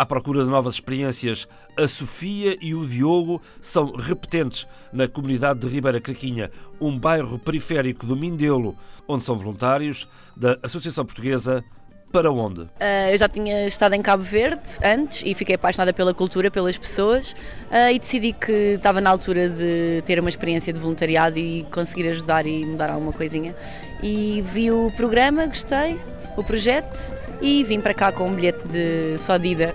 À 0.00 0.06
procura 0.06 0.42
de 0.42 0.48
novas 0.48 0.76
experiências, 0.76 1.46
a 1.76 1.86
Sofia 1.86 2.56
e 2.58 2.74
o 2.74 2.86
Diogo 2.86 3.42
são 3.60 3.92
repetentes 3.92 4.66
na 4.90 5.06
comunidade 5.06 5.60
de 5.60 5.68
Ribeira 5.68 6.00
Craquinha, 6.00 6.50
um 6.80 6.98
bairro 6.98 7.38
periférico 7.38 8.06
do 8.06 8.16
Mindelo, 8.16 8.74
onde 9.06 9.24
são 9.24 9.36
voluntários 9.36 10.08
da 10.34 10.58
Associação 10.62 11.04
Portuguesa 11.04 11.62
para 12.10 12.32
onde? 12.32 12.62
Uh, 12.62 13.10
eu 13.12 13.16
já 13.18 13.28
tinha 13.28 13.66
estado 13.66 13.94
em 13.94 14.00
Cabo 14.00 14.22
Verde 14.22 14.70
antes 14.82 15.22
e 15.22 15.34
fiquei 15.34 15.56
apaixonada 15.56 15.92
pela 15.92 16.14
cultura, 16.14 16.50
pelas 16.50 16.78
pessoas 16.78 17.32
uh, 17.70 17.92
e 17.92 17.98
decidi 17.98 18.32
que 18.32 18.76
estava 18.76 19.02
na 19.02 19.10
altura 19.10 19.50
de 19.50 20.02
ter 20.06 20.18
uma 20.18 20.30
experiência 20.30 20.72
de 20.72 20.78
voluntariado 20.78 21.38
e 21.38 21.66
conseguir 21.70 22.08
ajudar 22.08 22.46
e 22.46 22.64
mudar 22.64 22.88
alguma 22.88 23.12
coisinha. 23.12 23.54
E 24.02 24.42
vi 24.50 24.70
o 24.70 24.90
programa, 24.96 25.44
gostei, 25.44 26.00
o 26.40 26.44
projeto 26.44 27.12
e 27.40 27.62
vim 27.62 27.80
para 27.80 27.92
cá 27.92 28.10
com 28.10 28.28
um 28.28 28.34
bilhete 28.34 28.66
de 28.66 29.18
só 29.18 29.36
de 29.36 29.48
ida. 29.48 29.74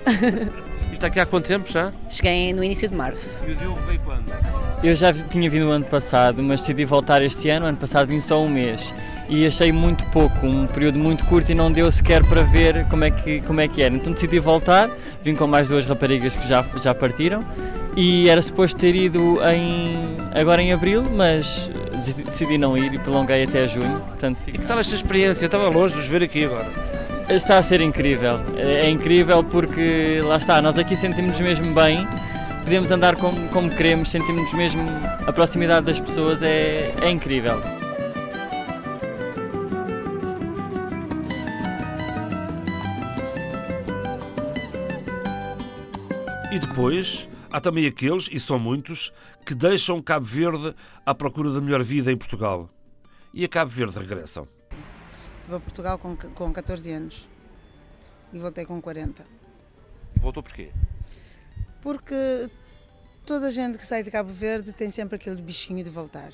Está 0.91 1.07
aqui 1.07 1.19
há 1.19 1.25
quanto 1.25 1.47
tempo 1.47 1.71
já? 1.71 1.93
Cheguei 2.09 2.53
no 2.53 2.63
início 2.63 2.89
de 2.89 2.95
março. 2.95 3.45
E 3.47 3.51
o 3.51 3.55
Diogo 3.55 3.79
veio 3.87 3.99
quando? 3.99 4.25
Eu 4.83 4.93
já 4.95 5.13
tinha 5.13 5.49
vindo 5.49 5.67
o 5.67 5.71
ano 5.71 5.85
passado, 5.85 6.41
mas 6.43 6.61
decidi 6.61 6.83
voltar 6.83 7.21
este 7.21 7.49
ano. 7.49 7.65
Ano 7.67 7.77
passado 7.77 8.07
vim 8.07 8.19
só 8.19 8.41
um 8.41 8.49
mês 8.49 8.93
e 9.29 9.45
achei 9.45 9.71
muito 9.71 10.05
pouco, 10.07 10.45
um 10.45 10.67
período 10.67 10.97
muito 10.97 11.25
curto 11.25 11.51
e 11.51 11.55
não 11.55 11.71
deu 11.71 11.91
sequer 11.91 12.23
para 12.23 12.43
ver 12.43 12.85
como 12.87 13.03
é 13.03 13.11
que, 13.11 13.41
como 13.41 13.61
é 13.61 13.67
que 13.67 13.81
era. 13.81 13.93
Então 13.93 14.11
decidi 14.11 14.39
voltar, 14.39 14.89
vim 15.23 15.35
com 15.35 15.47
mais 15.47 15.69
duas 15.69 15.85
raparigas 15.85 16.35
que 16.35 16.47
já, 16.47 16.65
já 16.81 16.93
partiram 16.93 17.43
e 17.95 18.27
era 18.27 18.41
suposto 18.41 18.77
ter 18.77 18.95
ido 18.95 19.37
em, 19.49 19.97
agora 20.33 20.61
em 20.61 20.73
abril, 20.73 21.03
mas 21.03 21.69
decidi 22.13 22.57
não 22.57 22.77
ir 22.77 22.93
e 22.93 22.99
prolonguei 22.99 23.43
até 23.43 23.67
junho. 23.67 23.99
Portanto, 24.01 24.37
fico... 24.43 24.57
E 24.57 24.59
que 24.59 24.65
tal 24.65 24.79
esta 24.79 24.95
experiência? 24.95 25.43
Eu 25.43 25.47
estava 25.47 25.67
longe 25.69 25.93
de 25.93 25.99
os 26.01 26.07
ver 26.07 26.23
aqui 26.23 26.45
agora. 26.45 26.67
Está 27.29 27.57
a 27.57 27.63
ser 27.63 27.81
incrível, 27.81 28.39
é, 28.55 28.85
é 28.85 28.89
incrível 28.89 29.43
porque 29.43 30.21
lá 30.23 30.37
está, 30.37 30.61
nós 30.61 30.77
aqui 30.77 30.95
sentimos-nos 30.95 31.39
mesmo 31.39 31.73
bem, 31.73 32.07
podemos 32.63 32.91
andar 32.91 33.15
como, 33.15 33.47
como 33.49 33.67
queremos, 33.71 34.11
sentimos 34.11 34.53
mesmo 34.53 34.83
a 35.25 35.33
proximidade 35.33 35.87
das 35.87 35.99
pessoas 35.99 36.43
é, 36.43 36.93
é 37.01 37.09
incrível. 37.09 37.59
E 46.51 46.59
depois 46.59 47.27
há 47.55 47.61
também 47.61 47.87
aqueles, 47.87 48.27
e 48.29 48.37
são 48.37 48.59
muitos, 48.59 49.13
que 49.45 49.55
deixam 49.55 50.01
Cabo 50.01 50.25
Verde 50.25 50.75
à 51.05 51.15
procura 51.15 51.53
da 51.53 51.61
melhor 51.61 51.81
vida 51.81 52.11
em 52.11 52.17
Portugal. 52.17 52.69
E 53.33 53.45
a 53.45 53.47
Cabo 53.47 53.71
Verde 53.71 53.97
regressam. 53.97 54.45
Vou 55.47 55.55
a 55.55 55.59
Portugal 55.61 55.97
com, 55.97 56.17
com 56.17 56.51
14 56.51 56.91
anos 56.91 57.25
e 58.33 58.39
voltei 58.39 58.65
com 58.65 58.81
40. 58.81 59.25
E 60.17 60.19
voltou 60.19 60.43
porquê? 60.43 60.69
Porque 61.81 62.49
toda 63.25 63.47
a 63.47 63.51
gente 63.51 63.77
que 63.77 63.87
sai 63.87 64.03
de 64.03 64.11
Cabo 64.11 64.33
Verde 64.33 64.73
tem 64.73 64.89
sempre 64.89 65.15
aquele 65.15 65.41
bichinho 65.41 65.81
de 65.81 65.89
voltar. 65.89 66.33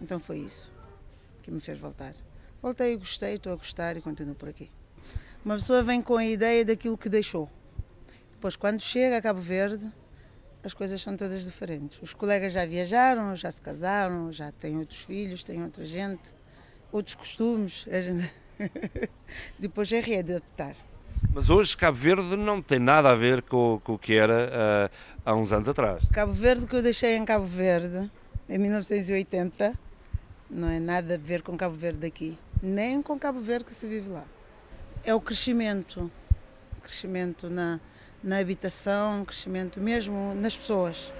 Então 0.00 0.20
foi 0.20 0.38
isso 0.38 0.72
que 1.42 1.50
me 1.50 1.60
fez 1.60 1.76
voltar. 1.80 2.14
Voltei 2.62 2.92
e 2.92 2.96
gostei, 2.96 3.34
estou 3.34 3.52
a 3.52 3.56
gostar 3.56 3.96
e 3.96 4.00
continuo 4.00 4.36
por 4.36 4.48
aqui. 4.48 4.70
Uma 5.44 5.56
pessoa 5.56 5.82
vem 5.82 6.00
com 6.00 6.16
a 6.16 6.24
ideia 6.24 6.64
daquilo 6.64 6.96
que 6.96 7.08
deixou. 7.08 7.50
Depois, 8.30 8.54
quando 8.54 8.80
chega 8.80 9.16
a 9.16 9.22
Cabo 9.22 9.40
Verde, 9.40 9.90
as 10.64 10.74
coisas 10.74 11.00
são 11.00 11.16
todas 11.16 11.44
diferentes. 11.44 12.00
Os 12.02 12.12
colegas 12.12 12.52
já 12.52 12.66
viajaram, 12.66 13.34
já 13.36 13.50
se 13.50 13.60
casaram, 13.60 14.32
já 14.32 14.52
têm 14.52 14.78
outros 14.78 15.00
filhos, 15.00 15.42
têm 15.42 15.62
outra 15.62 15.84
gente, 15.84 16.32
outros 16.92 17.14
costumes. 17.14 17.86
Depois 19.58 19.92
é 19.92 20.00
readaptar. 20.00 20.76
Mas 21.32 21.48
hoje 21.48 21.76
Cabo 21.76 21.96
Verde 21.96 22.36
não 22.36 22.60
tem 22.60 22.78
nada 22.78 23.10
a 23.10 23.16
ver 23.16 23.42
com, 23.42 23.80
com 23.84 23.94
o 23.94 23.98
que 23.98 24.14
era 24.14 24.48
uh, 24.48 24.96
há 25.24 25.34
uns 25.34 25.52
anos 25.52 25.68
atrás. 25.68 26.04
Cabo 26.12 26.32
Verde 26.32 26.66
que 26.66 26.74
eu 26.74 26.82
deixei 26.82 27.16
em 27.16 27.24
Cabo 27.24 27.46
Verde 27.46 28.10
em 28.48 28.58
1980 28.58 29.78
não 30.50 30.68
é 30.68 30.80
nada 30.80 31.14
a 31.14 31.16
ver 31.16 31.42
com 31.42 31.56
Cabo 31.56 31.76
Verde 31.76 32.00
daqui, 32.00 32.36
nem 32.60 33.00
com 33.00 33.18
Cabo 33.18 33.40
Verde 33.40 33.66
que 33.66 33.74
se 33.74 33.86
vive 33.86 34.08
lá. 34.08 34.24
É 35.04 35.14
o 35.14 35.20
crescimento, 35.20 36.10
crescimento 36.82 37.48
na, 37.48 37.78
na 38.22 38.38
habitação, 38.38 39.24
crescimento 39.24 39.80
mesmo 39.80 40.34
nas 40.34 40.56
pessoas. 40.56 41.10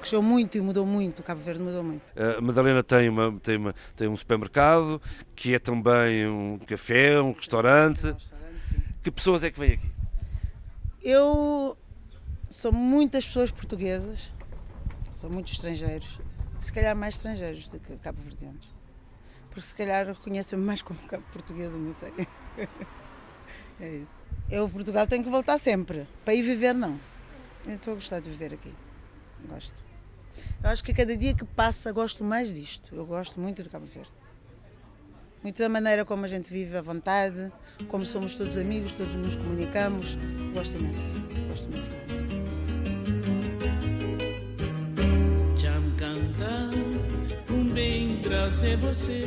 Cresceu 0.00 0.22
muito 0.22 0.56
e 0.56 0.60
mudou 0.60 0.86
muito, 0.86 1.20
o 1.20 1.22
Cabo 1.22 1.40
Verde 1.40 1.60
mudou 1.60 1.82
muito. 1.82 2.02
A 2.16 2.40
Madalena 2.40 2.82
tem, 2.82 3.08
uma, 3.08 3.32
tem, 3.40 3.56
uma, 3.56 3.74
tem 3.96 4.06
um 4.06 4.16
supermercado, 4.16 5.00
que 5.34 5.54
é 5.54 5.58
também 5.58 6.26
um 6.28 6.58
café, 6.64 7.20
um 7.20 7.32
restaurante. 7.32 8.06
Um 8.06 8.12
restaurante 8.12 8.36
que 9.06 9.10
pessoas 9.12 9.44
é 9.44 9.52
que 9.52 9.60
vêm 9.60 9.74
aqui? 9.74 9.88
Eu 11.00 11.78
sou 12.50 12.72
muitas 12.72 13.24
pessoas 13.24 13.52
portuguesas, 13.52 14.32
sou 15.14 15.30
muitos 15.30 15.52
estrangeiros, 15.52 16.18
se 16.58 16.72
calhar 16.72 16.96
mais 16.96 17.14
estrangeiros 17.14 17.68
do 17.68 17.78
que 17.78 17.96
cabo-verdianos. 17.98 18.74
Porque 19.48 19.62
se 19.62 19.76
calhar 19.76 20.08
reconhecem-me 20.08 20.64
mais 20.64 20.82
como 20.82 20.98
cabo 21.06 21.22
portuguesa, 21.32 21.78
não 21.78 21.94
sei. 21.94 22.12
é 23.78 23.96
isso. 23.96 24.15
Eu, 24.50 24.68
Portugal, 24.68 25.06
tenho 25.06 25.24
que 25.24 25.30
voltar 25.30 25.58
sempre. 25.58 26.06
Para 26.24 26.34
ir 26.34 26.42
viver, 26.42 26.72
não. 26.72 26.98
Eu 27.66 27.74
estou 27.74 27.92
a 27.92 27.96
gostar 27.96 28.20
de 28.20 28.30
viver 28.30 28.54
aqui. 28.54 28.72
Gosto. 29.48 29.72
Eu 30.62 30.70
acho 30.70 30.84
que 30.84 30.94
cada 30.94 31.16
dia 31.16 31.34
que 31.34 31.44
passa, 31.44 31.90
gosto 31.92 32.22
mais 32.22 32.54
disto. 32.54 32.94
Eu 32.94 33.04
gosto 33.04 33.40
muito 33.40 33.62
de 33.62 33.68
Cabo 33.68 33.86
Verde. 33.86 34.12
Muito 35.42 35.58
da 35.58 35.68
maneira 35.68 36.04
como 36.04 36.24
a 36.24 36.28
gente 36.28 36.50
vive 36.50 36.76
à 36.76 36.82
vontade, 36.82 37.52
como 37.88 38.06
somos 38.06 38.34
todos 38.34 38.56
amigos, 38.56 38.92
todos 38.92 39.14
nos 39.14 39.36
comunicamos. 39.36 40.14
Gosto 40.54 40.76
imenso. 40.76 41.00
Gosto 41.48 41.68
mesmo. 41.68 41.96
Canta 45.96 46.68
um 47.50 47.64
bem 47.72 48.20
trazer 48.20 48.76
você 48.76 49.24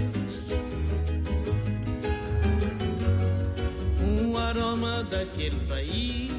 aroma 4.39 5.03
daquele 5.03 5.59
país. 5.67 6.31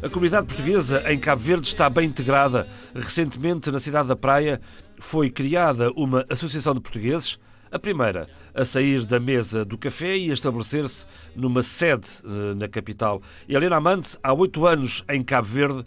A 0.00 0.08
comunidade 0.08 0.46
portuguesa 0.46 1.02
em 1.10 1.18
Cabo 1.18 1.42
Verde 1.42 1.66
está 1.66 1.90
bem 1.90 2.06
integrada. 2.06 2.68
Recentemente, 2.94 3.70
na 3.70 3.80
cidade 3.80 4.08
da 4.08 4.16
Praia, 4.16 4.60
foi 4.98 5.28
criada 5.28 5.90
uma 5.96 6.24
associação 6.30 6.72
de 6.72 6.80
portugueses, 6.80 7.38
a 7.70 7.78
primeira 7.78 8.28
a 8.54 8.64
sair 8.64 9.06
da 9.06 9.20
mesa 9.20 9.64
do 9.64 9.78
café 9.78 10.16
e 10.16 10.30
a 10.30 10.34
estabelecer-se 10.34 11.06
numa 11.36 11.62
sede 11.62 12.08
eh, 12.24 12.54
na 12.54 12.66
capital. 12.66 13.22
Helena 13.48 13.76
Amante, 13.76 14.18
há 14.20 14.32
oito 14.32 14.66
anos 14.66 15.04
em 15.08 15.22
Cabo 15.22 15.46
Verde, 15.46 15.86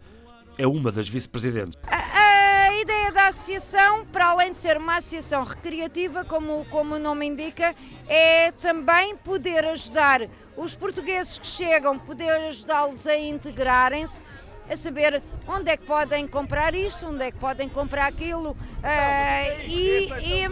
é 0.57 0.65
uma 0.65 0.89
das 0.91 1.09
vice-presidentes. 1.09 1.77
A, 1.87 2.67
a 2.67 2.81
ideia 2.81 3.11
da 3.11 3.20
associação, 3.31 4.05
para 4.05 4.25
além 4.25 4.51
de 4.51 4.57
ser 4.57 4.77
uma 4.77 4.97
associação 4.97 5.43
recreativa, 5.43 6.23
como, 6.25 6.65
como 6.69 6.95
o 6.95 6.99
nome 6.99 7.25
indica, 7.25 7.73
é 8.07 8.51
também 8.51 9.15
poder 9.15 9.65
ajudar 9.67 10.27
os 10.55 10.75
portugueses 10.75 11.37
que 11.37 11.47
chegam, 11.47 11.97
poder 11.97 12.29
ajudá-los 12.29 13.07
a 13.07 13.17
integrarem-se, 13.17 14.21
a 14.69 14.75
saber 14.75 15.23
onde 15.47 15.71
é 15.71 15.77
que 15.77 15.85
podem 15.85 16.27
comprar 16.27 16.75
isto, 16.75 17.07
onde 17.07 17.23
é 17.23 17.31
que 17.31 17.37
podem 17.37 17.69
comprar 17.69 18.07
aquilo. 18.07 18.51
Uh, 18.51 19.61
e, 19.65 20.09
e, 20.21 20.43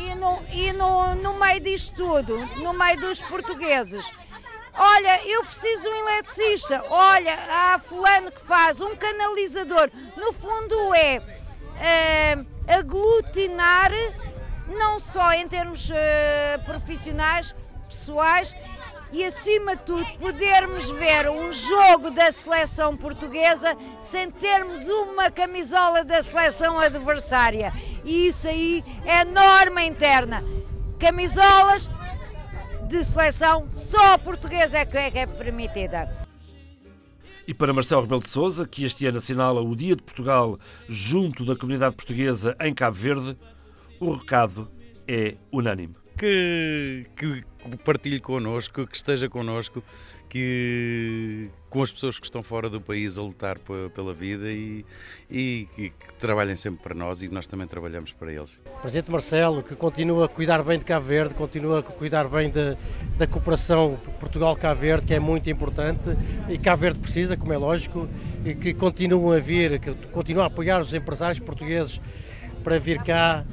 e, 0.00 0.14
no, 0.14 0.44
e 0.52 0.72
no, 0.72 1.14
no 1.16 1.38
meio 1.40 1.60
disto 1.60 1.96
tudo, 1.96 2.36
no 2.62 2.72
meio 2.72 3.00
dos 3.00 3.20
portugueses, 3.22 4.04
Olha, 4.78 5.26
eu 5.26 5.42
preciso 5.42 5.84
de 5.84 5.88
um 5.88 5.94
eletricista. 6.06 6.84
Olha, 6.90 7.34
há 7.48 7.78
fulano 7.78 8.30
que 8.30 8.42
faz 8.42 8.78
um 8.78 8.94
canalizador. 8.94 9.88
No 10.18 10.34
fundo 10.34 10.92
é 10.94 11.22
aglutinar, 12.66 13.90
não 14.68 14.98
só 14.98 15.32
em 15.32 15.46
termos 15.48 15.88
uh, 15.90 15.94
profissionais, 16.64 17.54
pessoais, 17.88 18.54
e 19.12 19.24
acima 19.24 19.76
de 19.76 19.82
tudo 19.82 20.04
podermos 20.18 20.90
ver 20.90 21.30
um 21.30 21.52
jogo 21.52 22.10
da 22.10 22.32
seleção 22.32 22.96
portuguesa 22.96 23.76
sem 24.00 24.30
termos 24.30 24.88
uma 24.88 25.30
camisola 25.30 26.04
da 26.04 26.22
seleção 26.22 26.78
adversária. 26.78 27.72
E 28.04 28.26
isso 28.26 28.48
aí 28.48 28.84
é 29.04 29.24
norma 29.24 29.82
interna. 29.84 30.42
Camisolas 30.98 31.88
de 32.88 33.04
seleção 33.04 33.68
só 33.70 34.18
portuguesa 34.18 34.78
é, 34.78 34.84
que 34.84 34.96
é 34.98 35.26
permitida. 35.26 36.25
E 37.46 37.54
para 37.54 37.72
Marcelo 37.72 38.02
Rebelo 38.02 38.22
de 38.22 38.28
Sousa, 38.28 38.66
que 38.66 38.84
este 38.84 39.06
ano 39.06 39.18
assinala 39.18 39.60
o 39.60 39.76
Dia 39.76 39.94
de 39.94 40.02
Portugal 40.02 40.58
junto 40.88 41.44
da 41.44 41.54
comunidade 41.54 41.94
portuguesa 41.94 42.56
em 42.60 42.74
Cabo 42.74 42.96
Verde, 42.96 43.36
o 44.00 44.10
recado 44.10 44.68
é 45.06 45.36
unânime. 45.52 45.94
Que, 46.18 47.06
que 47.16 47.44
partilhe 47.84 48.20
connosco, 48.20 48.86
que 48.86 48.96
esteja 48.96 49.28
connosco, 49.28 49.82
que 50.28 51.48
com 51.70 51.82
as 51.82 51.92
pessoas 51.92 52.18
que 52.18 52.24
estão 52.24 52.42
fora 52.42 52.68
do 52.68 52.80
país 52.80 53.16
a 53.16 53.22
lutar 53.22 53.58
pela 53.94 54.12
vida 54.12 54.50
e, 54.50 54.84
e, 55.30 55.68
que 55.74 55.92
trabalhem 56.18 56.56
sempre 56.56 56.82
para 56.82 56.94
nós 56.94 57.22
e 57.22 57.28
que 57.28 57.34
nós 57.34 57.46
também 57.46 57.66
trabalhamos 57.66 58.12
para 58.12 58.32
eles. 58.32 58.50
Presidente 58.80 59.10
Marcelo, 59.10 59.62
que 59.62 59.74
continua 59.74 60.26
a 60.26 60.28
cuidar 60.28 60.62
bem 60.62 60.78
de 60.78 60.84
Cabo 60.84 61.06
Verde, 61.06 61.34
continua 61.34 61.80
a 61.80 61.82
cuidar 61.82 62.28
bem 62.28 62.50
de, 62.50 62.76
da 63.16 63.26
cooperação 63.26 63.98
Portugal-Cabo 64.18 64.80
Verde, 64.80 65.06
que 65.06 65.14
é 65.14 65.20
muito 65.20 65.48
importante 65.48 66.10
e 66.48 66.58
Cabo 66.58 66.82
Verde 66.82 66.98
precisa, 66.98 67.36
como 67.36 67.52
é 67.52 67.58
lógico, 67.58 68.08
e 68.44 68.54
que 68.54 68.74
continuam 68.74 69.32
a 69.32 69.38
vir, 69.38 69.78
que 69.78 69.94
continuam 70.08 70.44
a 70.44 70.46
apoiar 70.48 70.80
os 70.80 70.92
empresários 70.92 71.38
portugueses 71.38 72.00
para 72.66 72.80
vir 72.80 73.00
cá, 73.00 73.44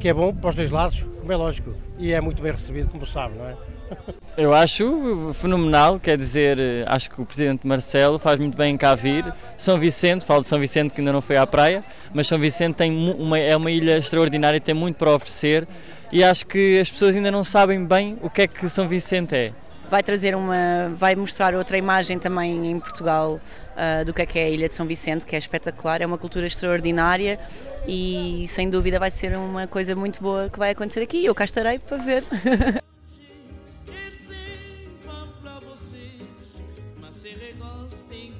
que 0.00 0.08
é 0.08 0.14
bom 0.14 0.32
para 0.32 0.48
os 0.48 0.54
dois 0.54 0.70
lados, 0.70 1.04
como 1.20 1.30
é 1.30 1.36
lógico, 1.36 1.74
e 1.98 2.10
é 2.10 2.18
muito 2.22 2.42
bem 2.42 2.50
recebido, 2.50 2.88
como 2.88 3.04
sabe, 3.04 3.34
não 3.36 3.50
é? 3.50 3.54
Eu 4.34 4.54
acho 4.54 5.34
fenomenal, 5.34 6.00
quer 6.00 6.16
dizer, 6.16 6.58
acho 6.86 7.10
que 7.10 7.20
o 7.20 7.26
Presidente 7.26 7.66
Marcelo 7.66 8.18
faz 8.18 8.38
muito 8.38 8.56
bem 8.56 8.74
em 8.74 8.76
cá 8.76 8.94
vir. 8.94 9.24
São 9.56 9.78
Vicente, 9.78 10.24
falo 10.24 10.40
de 10.40 10.46
São 10.46 10.58
Vicente 10.58 10.92
que 10.92 11.00
ainda 11.00 11.12
não 11.12 11.20
foi 11.20 11.36
à 11.36 11.46
praia, 11.46 11.84
mas 12.14 12.26
São 12.26 12.38
Vicente 12.38 12.76
tem 12.76 13.14
uma, 13.14 13.38
é 13.38 13.54
uma 13.56 13.70
ilha 13.70 13.96
extraordinária 13.98 14.56
e 14.56 14.60
tem 14.60 14.74
muito 14.74 14.96
para 14.96 15.14
oferecer 15.14 15.66
e 16.12 16.24
acho 16.24 16.46
que 16.46 16.78
as 16.78 16.90
pessoas 16.90 17.16
ainda 17.16 17.30
não 17.30 17.44
sabem 17.44 17.84
bem 17.84 18.18
o 18.22 18.28
que 18.28 18.42
é 18.42 18.46
que 18.46 18.68
São 18.68 18.88
Vicente 18.88 19.34
é. 19.34 19.52
Vai 19.88 20.02
trazer 20.02 20.34
uma, 20.34 20.94
vai 20.98 21.14
mostrar 21.14 21.54
outra 21.54 21.78
imagem 21.78 22.18
também 22.18 22.70
em 22.70 22.80
Portugal 22.80 23.40
uh, 23.76 24.04
do 24.04 24.12
que 24.12 24.22
é 24.22 24.26
que 24.26 24.38
é 24.38 24.44
a 24.44 24.48
Ilha 24.50 24.68
de 24.68 24.74
São 24.74 24.86
Vicente, 24.86 25.24
que 25.26 25.36
é 25.36 25.38
espetacular, 25.38 26.00
é 26.00 26.06
uma 26.06 26.18
cultura 26.18 26.46
extraordinária 26.46 27.38
e 27.86 28.46
sem 28.48 28.68
dúvida 28.68 28.98
vai 28.98 29.10
ser 29.10 29.36
uma 29.36 29.66
coisa 29.66 29.94
muito 29.94 30.20
boa 30.20 30.48
que 30.50 30.58
vai 30.58 30.70
acontecer 30.70 31.00
aqui. 31.00 31.24
Eu 31.24 31.34
cá 31.34 31.44
estarei 31.44 31.78
para 31.78 31.96
ver. 31.98 32.24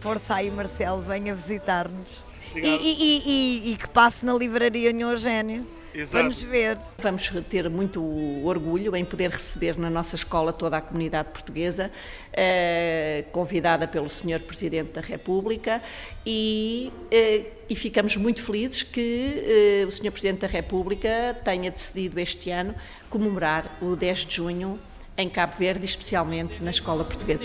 Força 0.00 0.36
aí, 0.36 0.50
Marcelo, 0.50 1.00
venha 1.02 1.34
visitar-nos. 1.34 2.22
E, 2.54 2.60
e, 2.60 3.22
e, 3.26 3.72
e, 3.72 3.76
que 3.76 3.88
passe 3.88 4.24
na 4.24 4.32
livraria 4.34 4.92
Nhô 4.92 5.10
Eugênio. 5.10 5.66
Exato. 5.96 6.24
Vamos 6.24 6.42
ver. 6.42 6.78
Vamos 6.98 7.32
ter 7.48 7.70
muito 7.70 8.02
orgulho 8.44 8.94
em 8.94 9.04
poder 9.04 9.30
receber 9.30 9.78
na 9.78 9.88
nossa 9.88 10.14
escola 10.14 10.52
toda 10.52 10.76
a 10.76 10.80
comunidade 10.82 11.30
portuguesa, 11.30 11.90
eh, 12.34 13.24
convidada 13.32 13.88
pelo 13.88 14.10
Sr. 14.10 14.40
Presidente 14.40 14.92
da 14.92 15.00
República, 15.00 15.82
e, 16.24 16.92
eh, 17.10 17.46
e 17.66 17.74
ficamos 17.74 18.14
muito 18.18 18.42
felizes 18.42 18.82
que 18.82 19.80
eh, 19.82 19.86
o 19.86 19.90
Sr. 19.90 20.10
Presidente 20.10 20.40
da 20.40 20.46
República 20.46 21.34
tenha 21.42 21.70
decidido 21.70 22.20
este 22.20 22.50
ano 22.50 22.74
comemorar 23.08 23.78
o 23.80 23.96
10 23.96 24.18
de 24.26 24.36
junho 24.36 24.78
em 25.16 25.30
Cabo 25.30 25.56
Verde, 25.56 25.86
especialmente 25.86 26.62
na 26.62 26.72
escola 26.72 27.04
portuguesa. 27.04 27.40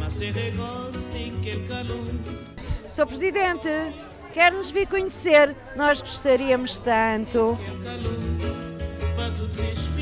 Mas 0.00 0.12
se 0.12 0.32
que 1.40 1.56
calor. 1.68 2.53
Sr. 2.86 3.06
Presidente, 3.06 3.68
quer-nos 4.32 4.70
vir 4.70 4.86
conhecer? 4.86 5.54
Nós 5.74 6.00
gostaríamos 6.00 6.80
tanto. 6.80 7.58
Para 9.16 9.30
todos 9.30 9.58
esses 9.58 9.94